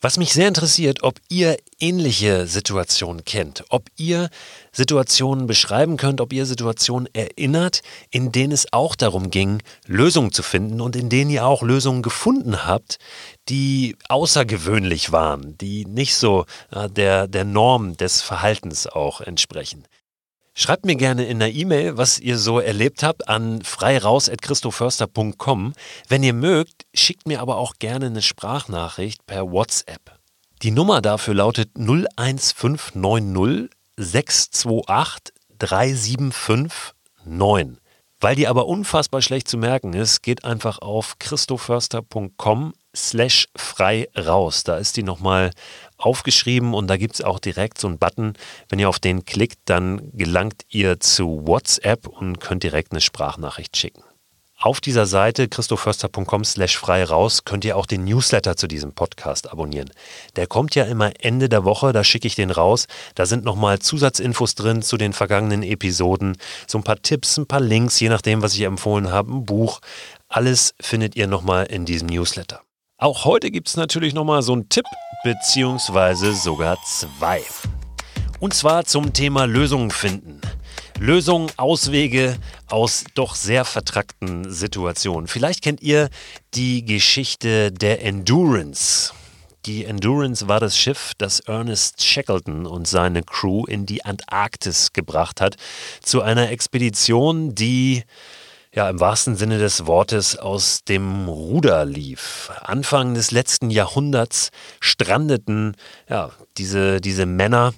Was 0.00 0.16
mich 0.16 0.32
sehr 0.32 0.46
interessiert, 0.46 1.02
ob 1.02 1.18
ihr 1.28 1.56
ähnliche 1.80 2.46
Situationen 2.46 3.24
kennt, 3.24 3.64
ob 3.68 3.88
ihr 3.96 4.30
Situationen 4.70 5.48
beschreiben 5.48 5.96
könnt, 5.96 6.20
ob 6.20 6.32
ihr 6.32 6.46
Situationen 6.46 7.08
erinnert, 7.14 7.82
in 8.12 8.30
denen 8.30 8.52
es 8.52 8.72
auch 8.72 8.94
darum 8.94 9.30
ging, 9.30 9.60
Lösungen 9.86 10.30
zu 10.30 10.44
finden 10.44 10.80
und 10.80 10.94
in 10.94 11.08
denen 11.08 11.32
ihr 11.32 11.44
auch 11.44 11.62
Lösungen 11.62 12.02
gefunden 12.02 12.64
habt, 12.64 12.98
die 13.48 13.96
außergewöhnlich 14.08 15.10
waren, 15.10 15.58
die 15.58 15.84
nicht 15.84 16.14
so 16.14 16.46
äh, 16.70 16.88
der, 16.88 17.26
der 17.26 17.44
Norm 17.44 17.96
des 17.96 18.22
Verhaltens 18.22 18.86
auch 18.86 19.20
entsprechen. 19.20 19.82
Schreibt 20.60 20.86
mir 20.86 20.96
gerne 20.96 21.24
in 21.24 21.40
einer 21.40 21.54
E-Mail, 21.54 21.98
was 21.98 22.18
ihr 22.18 22.36
so 22.36 22.58
erlebt 22.58 23.04
habt, 23.04 23.28
an 23.28 23.62
freiraus.christoförster.com. 23.62 25.72
Wenn 26.08 26.24
ihr 26.24 26.32
mögt, 26.32 26.84
schickt 26.92 27.28
mir 27.28 27.40
aber 27.40 27.58
auch 27.58 27.74
gerne 27.78 28.06
eine 28.06 28.22
Sprachnachricht 28.22 29.24
per 29.24 29.52
WhatsApp. 29.52 30.18
Die 30.62 30.72
Nummer 30.72 31.00
dafür 31.00 31.34
lautet 31.34 31.76
01590 31.76 33.70
628 33.98 35.32
3759. 35.60 37.78
Weil 38.20 38.34
die 38.34 38.48
aber 38.48 38.66
unfassbar 38.66 39.22
schlecht 39.22 39.46
zu 39.46 39.58
merken 39.58 39.92
ist, 39.92 40.22
geht 40.22 40.44
einfach 40.44 40.80
auf 40.80 41.20
christoförster.com 41.20 42.74
slash 42.96 43.46
frei 43.54 44.08
raus. 44.18 44.64
Da 44.64 44.78
ist 44.78 44.96
die 44.96 45.04
nochmal 45.04 45.52
aufgeschrieben 45.98 46.72
und 46.72 46.86
da 46.86 46.96
gibt 46.96 47.14
es 47.14 47.22
auch 47.22 47.38
direkt 47.38 47.78
so 47.78 47.88
einen 47.88 47.98
Button. 47.98 48.34
Wenn 48.68 48.78
ihr 48.78 48.88
auf 48.88 48.98
den 48.98 49.24
klickt, 49.24 49.58
dann 49.66 50.10
gelangt 50.14 50.62
ihr 50.68 51.00
zu 51.00 51.46
WhatsApp 51.46 52.06
und 52.06 52.40
könnt 52.40 52.62
direkt 52.62 52.92
eine 52.92 53.00
Sprachnachricht 53.00 53.76
schicken. 53.76 54.02
Auf 54.60 54.80
dieser 54.80 55.06
Seite 55.06 55.46
christoförster.com 55.46 56.42
slash 56.44 56.76
frei 56.78 57.04
raus 57.04 57.44
könnt 57.44 57.64
ihr 57.64 57.76
auch 57.76 57.86
den 57.86 58.02
Newsletter 58.02 58.56
zu 58.56 58.66
diesem 58.66 58.92
Podcast 58.92 59.52
abonnieren. 59.52 59.88
Der 60.34 60.48
kommt 60.48 60.74
ja 60.74 60.82
immer 60.82 61.12
Ende 61.20 61.48
der 61.48 61.62
Woche, 61.62 61.92
da 61.92 62.02
schicke 62.02 62.26
ich 62.26 62.34
den 62.34 62.50
raus. 62.50 62.88
Da 63.14 63.24
sind 63.24 63.44
nochmal 63.44 63.78
Zusatzinfos 63.78 64.56
drin 64.56 64.82
zu 64.82 64.96
den 64.96 65.12
vergangenen 65.12 65.62
Episoden, 65.62 66.36
so 66.66 66.78
ein 66.78 66.82
paar 66.82 67.00
Tipps, 67.00 67.36
ein 67.36 67.46
paar 67.46 67.60
Links, 67.60 68.00
je 68.00 68.08
nachdem, 68.08 68.42
was 68.42 68.54
ich 68.54 68.62
empfohlen 68.62 69.12
habe, 69.12 69.32
ein 69.32 69.44
Buch, 69.44 69.78
Alles 70.26 70.74
findet 70.80 71.14
ihr 71.14 71.28
nochmal 71.28 71.66
in 71.66 71.84
diesem 71.84 72.08
Newsletter. 72.08 72.60
Auch 73.00 73.24
heute 73.24 73.52
gibt 73.52 73.68
es 73.68 73.76
natürlich 73.76 74.12
nochmal 74.12 74.42
so 74.42 74.52
einen 74.52 74.68
Tipp, 74.68 74.84
beziehungsweise 75.22 76.34
sogar 76.34 76.78
zwei. 76.84 77.44
Und 78.40 78.54
zwar 78.54 78.86
zum 78.86 79.12
Thema 79.12 79.44
Lösungen 79.44 79.92
finden. 79.92 80.40
Lösungen, 80.98 81.48
Auswege 81.56 82.36
aus 82.66 83.04
doch 83.14 83.36
sehr 83.36 83.64
vertrackten 83.64 84.50
Situationen. 84.50 85.28
Vielleicht 85.28 85.62
kennt 85.62 85.80
ihr 85.80 86.08
die 86.54 86.84
Geschichte 86.84 87.70
der 87.70 88.02
Endurance. 88.02 89.12
Die 89.64 89.84
Endurance 89.84 90.48
war 90.48 90.58
das 90.58 90.76
Schiff, 90.76 91.12
das 91.18 91.38
Ernest 91.38 92.04
Shackleton 92.04 92.66
und 92.66 92.88
seine 92.88 93.22
Crew 93.22 93.64
in 93.66 93.86
die 93.86 94.04
Antarktis 94.04 94.92
gebracht 94.92 95.40
hat, 95.40 95.54
zu 96.02 96.20
einer 96.20 96.50
Expedition, 96.50 97.54
die 97.54 98.02
ja 98.74 98.88
im 98.88 99.00
wahrsten 99.00 99.36
Sinne 99.36 99.58
des 99.58 99.86
Wortes 99.86 100.36
aus 100.36 100.84
dem 100.84 101.28
Ruder 101.28 101.84
lief. 101.84 102.50
Anfang 102.62 103.14
des 103.14 103.30
letzten 103.30 103.70
Jahrhunderts 103.70 104.50
strandeten 104.80 105.76
ja, 106.08 106.30
diese, 106.56 107.00
diese 107.00 107.26
Männer 107.26 107.74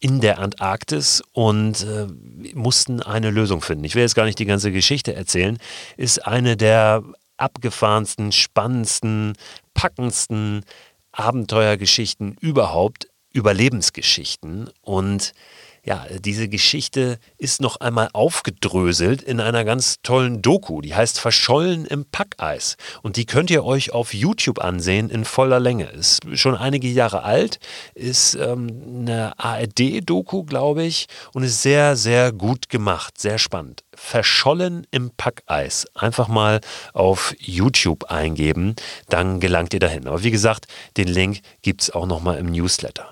in 0.00 0.20
der 0.20 0.38
Antarktis 0.38 1.22
und 1.32 1.84
äh, 1.84 2.06
mussten 2.54 3.02
eine 3.02 3.30
Lösung 3.30 3.60
finden. 3.62 3.84
Ich 3.84 3.94
will 3.94 4.02
jetzt 4.02 4.14
gar 4.14 4.26
nicht 4.26 4.38
die 4.38 4.46
ganze 4.46 4.70
Geschichte 4.70 5.14
erzählen, 5.14 5.58
ist 5.96 6.24
eine 6.26 6.56
der 6.56 7.02
abgefahrensten, 7.36 8.32
spannendsten, 8.32 9.34
packendsten 9.74 10.64
Abenteuergeschichten 11.12 12.36
überhaupt, 12.40 13.08
Überlebensgeschichten 13.32 14.70
und 14.82 15.32
ja, 15.88 16.04
diese 16.20 16.50
Geschichte 16.50 17.18
ist 17.38 17.62
noch 17.62 17.80
einmal 17.80 18.10
aufgedröselt 18.12 19.22
in 19.22 19.40
einer 19.40 19.64
ganz 19.64 20.02
tollen 20.02 20.42
Doku, 20.42 20.82
die 20.82 20.94
heißt 20.94 21.18
Verschollen 21.18 21.86
im 21.86 22.04
Packeis. 22.04 22.76
Und 23.00 23.16
die 23.16 23.24
könnt 23.24 23.48
ihr 23.48 23.64
euch 23.64 23.90
auf 23.90 24.12
YouTube 24.12 24.58
ansehen 24.58 25.08
in 25.08 25.24
voller 25.24 25.60
Länge. 25.60 25.86
Ist 25.86 26.20
schon 26.34 26.54
einige 26.54 26.88
Jahre 26.88 27.22
alt, 27.22 27.58
ist 27.94 28.34
ähm, 28.34 28.68
eine 28.98 29.32
ARD-Doku, 29.38 30.44
glaube 30.44 30.82
ich, 30.82 31.06
und 31.32 31.42
ist 31.42 31.62
sehr, 31.62 31.96
sehr 31.96 32.32
gut 32.32 32.68
gemacht, 32.68 33.18
sehr 33.18 33.38
spannend. 33.38 33.82
Verschollen 33.94 34.86
im 34.90 35.10
Packeis. 35.16 35.86
Einfach 35.94 36.28
mal 36.28 36.60
auf 36.92 37.34
YouTube 37.38 38.10
eingeben, 38.10 38.76
dann 39.08 39.40
gelangt 39.40 39.72
ihr 39.72 39.80
dahin. 39.80 40.06
Aber 40.06 40.22
wie 40.22 40.30
gesagt, 40.30 40.66
den 40.98 41.08
Link 41.08 41.40
gibt 41.62 41.80
es 41.80 41.90
auch 41.90 42.04
nochmal 42.04 42.36
im 42.36 42.52
Newsletter. 42.52 43.10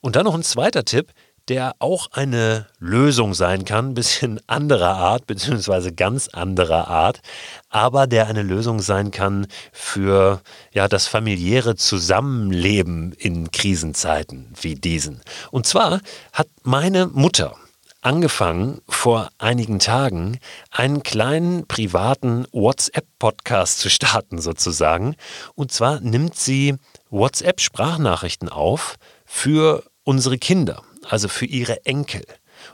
Und 0.00 0.14
dann 0.14 0.26
noch 0.26 0.34
ein 0.34 0.44
zweiter 0.44 0.84
Tipp, 0.84 1.12
der 1.48 1.74
auch 1.78 2.08
eine 2.12 2.66
Lösung 2.78 3.34
sein 3.34 3.64
kann, 3.64 3.90
ein 3.90 3.94
bisschen 3.94 4.40
anderer 4.46 4.96
Art, 4.96 5.26
beziehungsweise 5.26 5.92
ganz 5.92 6.28
anderer 6.28 6.88
Art, 6.88 7.20
aber 7.68 8.06
der 8.06 8.28
eine 8.28 8.42
Lösung 8.42 8.80
sein 8.80 9.10
kann 9.10 9.46
für 9.72 10.40
ja, 10.72 10.88
das 10.88 11.06
familiäre 11.06 11.76
Zusammenleben 11.76 13.12
in 13.12 13.50
Krisenzeiten 13.50 14.52
wie 14.60 14.74
diesen. 14.74 15.20
Und 15.50 15.66
zwar 15.66 16.00
hat 16.32 16.48
meine 16.62 17.06
Mutter 17.06 17.56
angefangen, 18.04 18.80
vor 18.88 19.30
einigen 19.38 19.78
Tagen 19.78 20.38
einen 20.70 21.02
kleinen 21.02 21.66
privaten 21.66 22.46
WhatsApp-Podcast 22.52 23.78
zu 23.78 23.88
starten, 23.88 24.40
sozusagen. 24.40 25.16
Und 25.54 25.72
zwar 25.72 26.00
nimmt 26.00 26.36
sie 26.36 26.76
WhatsApp-Sprachnachrichten 27.10 28.48
auf 28.50 28.96
für 29.24 29.84
unsere 30.04 30.36
Kinder 30.38 30.82
also 31.08 31.28
für 31.28 31.46
ihre 31.46 31.84
Enkel. 31.86 32.24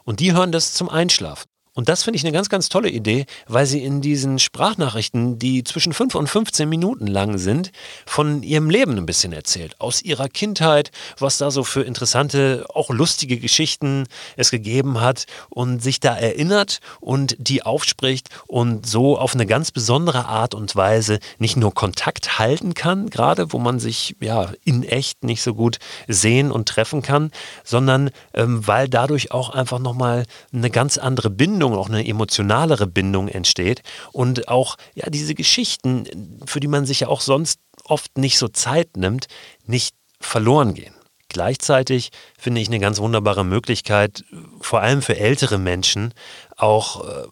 Und 0.05 0.21
die 0.21 0.33
hören 0.33 0.53
das 0.53 0.75
zum 0.75 0.89
Einschlafen. 0.89 1.49
Und 1.73 1.89
das 1.89 2.03
finde 2.03 2.17
ich 2.17 2.25
eine 2.25 2.33
ganz, 2.33 2.49
ganz 2.49 2.69
tolle 2.69 2.91
Idee, 2.91 3.27
weil 3.47 3.65
sie 3.65 3.85
in 3.85 4.01
diesen 4.01 4.41
Sprachnachrichten, 4.41 5.39
die 5.39 5.63
zwischen 5.63 5.93
5 5.93 6.17
und 6.17 6.27
15 6.27 6.69
Minuten 6.69 7.07
lang 7.07 7.39
sind, 7.39 7.71
von 8.07 8.43
ihrem 8.43 8.71
Leben 8.71 8.97
ein 8.97 9.07
bisschen 9.07 9.33
erzählt. 9.33 9.77
Aus 9.79 10.03
ihrer 10.03 10.29
Kindheit, 10.29 10.91
was 11.19 11.39
da 11.39 11.53
so 11.53 11.63
für 11.63 11.83
interessante, 11.83 12.67
auch 12.75 12.91
lustige 12.91 13.39
Geschichten 13.39 14.07
es 14.37 14.51
gegeben 14.51 15.01
hat 15.01 15.27
und 15.49 15.81
sich 15.81 16.01
da 16.01 16.17
erinnert 16.17 16.81
und 16.99 17.37
die 17.39 17.63
aufspricht 17.63 18.29
und 18.49 18.85
so 18.85 19.17
auf 19.17 19.35
eine 19.35 19.47
ganz 19.47 19.71
besondere 19.71 20.27
Art 20.27 20.55
und 20.55 20.75
Weise 20.75 21.21
nicht 21.39 21.57
nur 21.57 21.73
Kontakt 21.73 22.41
halten 22.41 22.75
kann, 22.75 23.11
gerade 23.11 23.53
wo 23.53 23.61
man 23.61 23.79
sich 23.79 24.17
ja 24.21 24.51
in 24.65 24.83
echt 24.83 25.23
nicht 25.23 25.43
so 25.43 25.55
gut 25.55 25.79
sehen 26.09 26.51
und 26.51 26.69
treffen 26.69 27.01
kann, 27.01 27.31
sondern 27.63 28.11
ähm, 28.35 28.67
weil 28.67 28.89
dadurch 28.89 29.31
auch 29.31 29.51
einfach 29.51 29.79
nochmal 29.79 30.27
eine 30.53 30.71
ganz 30.71 30.99
andere 30.99 31.31
Bindung 31.31 31.60
Bindung, 31.61 31.77
auch 31.77 31.91
eine 31.91 32.07
emotionalere 32.07 32.87
Bindung 32.87 33.29
entsteht 33.29 33.83
und 34.13 34.49
auch 34.49 34.77
ja 34.95 35.11
diese 35.11 35.35
Geschichten, 35.35 36.39
für 36.47 36.59
die 36.59 36.69
man 36.69 36.87
sich 36.87 37.01
ja 37.01 37.09
auch 37.09 37.21
sonst 37.21 37.61
oft 37.85 38.17
nicht 38.17 38.39
so 38.39 38.49
Zeit 38.49 38.97
nimmt, 38.97 39.27
nicht 39.67 39.95
verloren 40.21 40.73
gehen. 40.73 40.95
Gleichzeitig 41.29 42.13
finde 42.39 42.63
ich 42.63 42.69
eine 42.69 42.79
ganz 42.79 42.99
wunderbare 42.99 43.45
Möglichkeit, 43.45 44.25
vor 44.63 44.81
allem 44.81 45.03
für 45.03 45.19
ältere 45.19 45.59
Menschen, 45.59 46.15
auch 46.57 47.07
äh, 47.07 47.27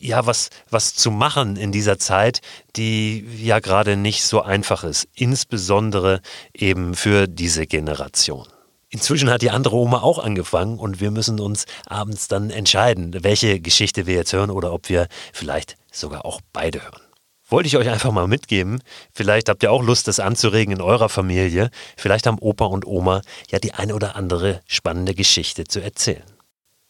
ja, 0.00 0.24
was, 0.24 0.48
was 0.70 0.94
zu 0.94 1.10
machen 1.10 1.56
in 1.56 1.70
dieser 1.70 1.98
Zeit, 1.98 2.40
die 2.76 3.26
ja 3.36 3.58
gerade 3.58 3.98
nicht 3.98 4.24
so 4.24 4.40
einfach 4.40 4.82
ist, 4.82 5.08
insbesondere 5.14 6.22
eben 6.54 6.94
für 6.94 7.26
diese 7.26 7.66
Generation. 7.66 8.48
Inzwischen 8.90 9.28
hat 9.30 9.42
die 9.42 9.50
andere 9.50 9.76
Oma 9.76 10.00
auch 10.00 10.18
angefangen 10.18 10.78
und 10.78 11.00
wir 11.00 11.10
müssen 11.10 11.40
uns 11.40 11.66
abends 11.86 12.26
dann 12.28 12.50
entscheiden, 12.50 13.14
welche 13.22 13.60
Geschichte 13.60 14.06
wir 14.06 14.14
jetzt 14.14 14.32
hören 14.32 14.50
oder 14.50 14.72
ob 14.72 14.88
wir 14.88 15.08
vielleicht 15.32 15.76
sogar 15.92 16.24
auch 16.24 16.40
beide 16.52 16.82
hören. 16.82 17.02
Wollte 17.50 17.66
ich 17.66 17.76
euch 17.76 17.88
einfach 17.88 18.12
mal 18.12 18.26
mitgeben. 18.26 18.82
Vielleicht 19.12 19.48
habt 19.48 19.62
ihr 19.62 19.72
auch 19.72 19.82
Lust, 19.82 20.06
das 20.08 20.20
anzuregen 20.20 20.74
in 20.74 20.82
eurer 20.82 21.08
Familie. 21.08 21.70
Vielleicht 21.96 22.26
haben 22.26 22.38
Opa 22.38 22.66
und 22.66 22.86
Oma 22.86 23.22
ja 23.50 23.58
die 23.58 23.72
eine 23.72 23.94
oder 23.94 24.16
andere 24.16 24.60
spannende 24.66 25.14
Geschichte 25.14 25.64
zu 25.64 25.80
erzählen. 25.80 26.24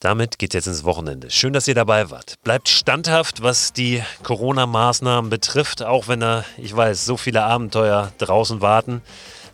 Damit 0.01 0.39
geht's 0.39 0.55
jetzt 0.55 0.69
ins 0.69 0.85
Wochenende. 0.85 1.31
Schön, 1.31 1.53
dass 1.53 1.67
ihr 1.67 1.75
dabei 1.75 2.11
wart. 2.11 2.35
Bleibt 2.45 2.69
standhaft, 2.69 3.43
was 3.43 3.73
die 3.73 4.03
Corona-Maßnahmen 4.23 5.29
betrifft, 5.29 5.83
auch 5.83 6.07
wenn 6.07 6.21
da, 6.21 6.45
ich 6.57 6.75
weiß, 6.75 7.05
so 7.05 7.17
viele 7.17 7.43
Abenteuer 7.43 8.13
draußen 8.19 8.61
warten. 8.61 9.03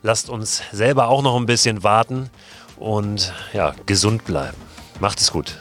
Lasst 0.07 0.29
uns 0.29 0.63
selber 0.71 1.09
auch 1.09 1.23
noch 1.23 1.35
ein 1.35 1.47
bisschen 1.47 1.83
warten 1.83 2.29
und 2.77 3.33
ja, 3.55 3.75
gesund 3.87 4.27
bleiben. 4.27 4.59
Macht 5.01 5.19
es 5.19 5.33
gut. 5.33 5.57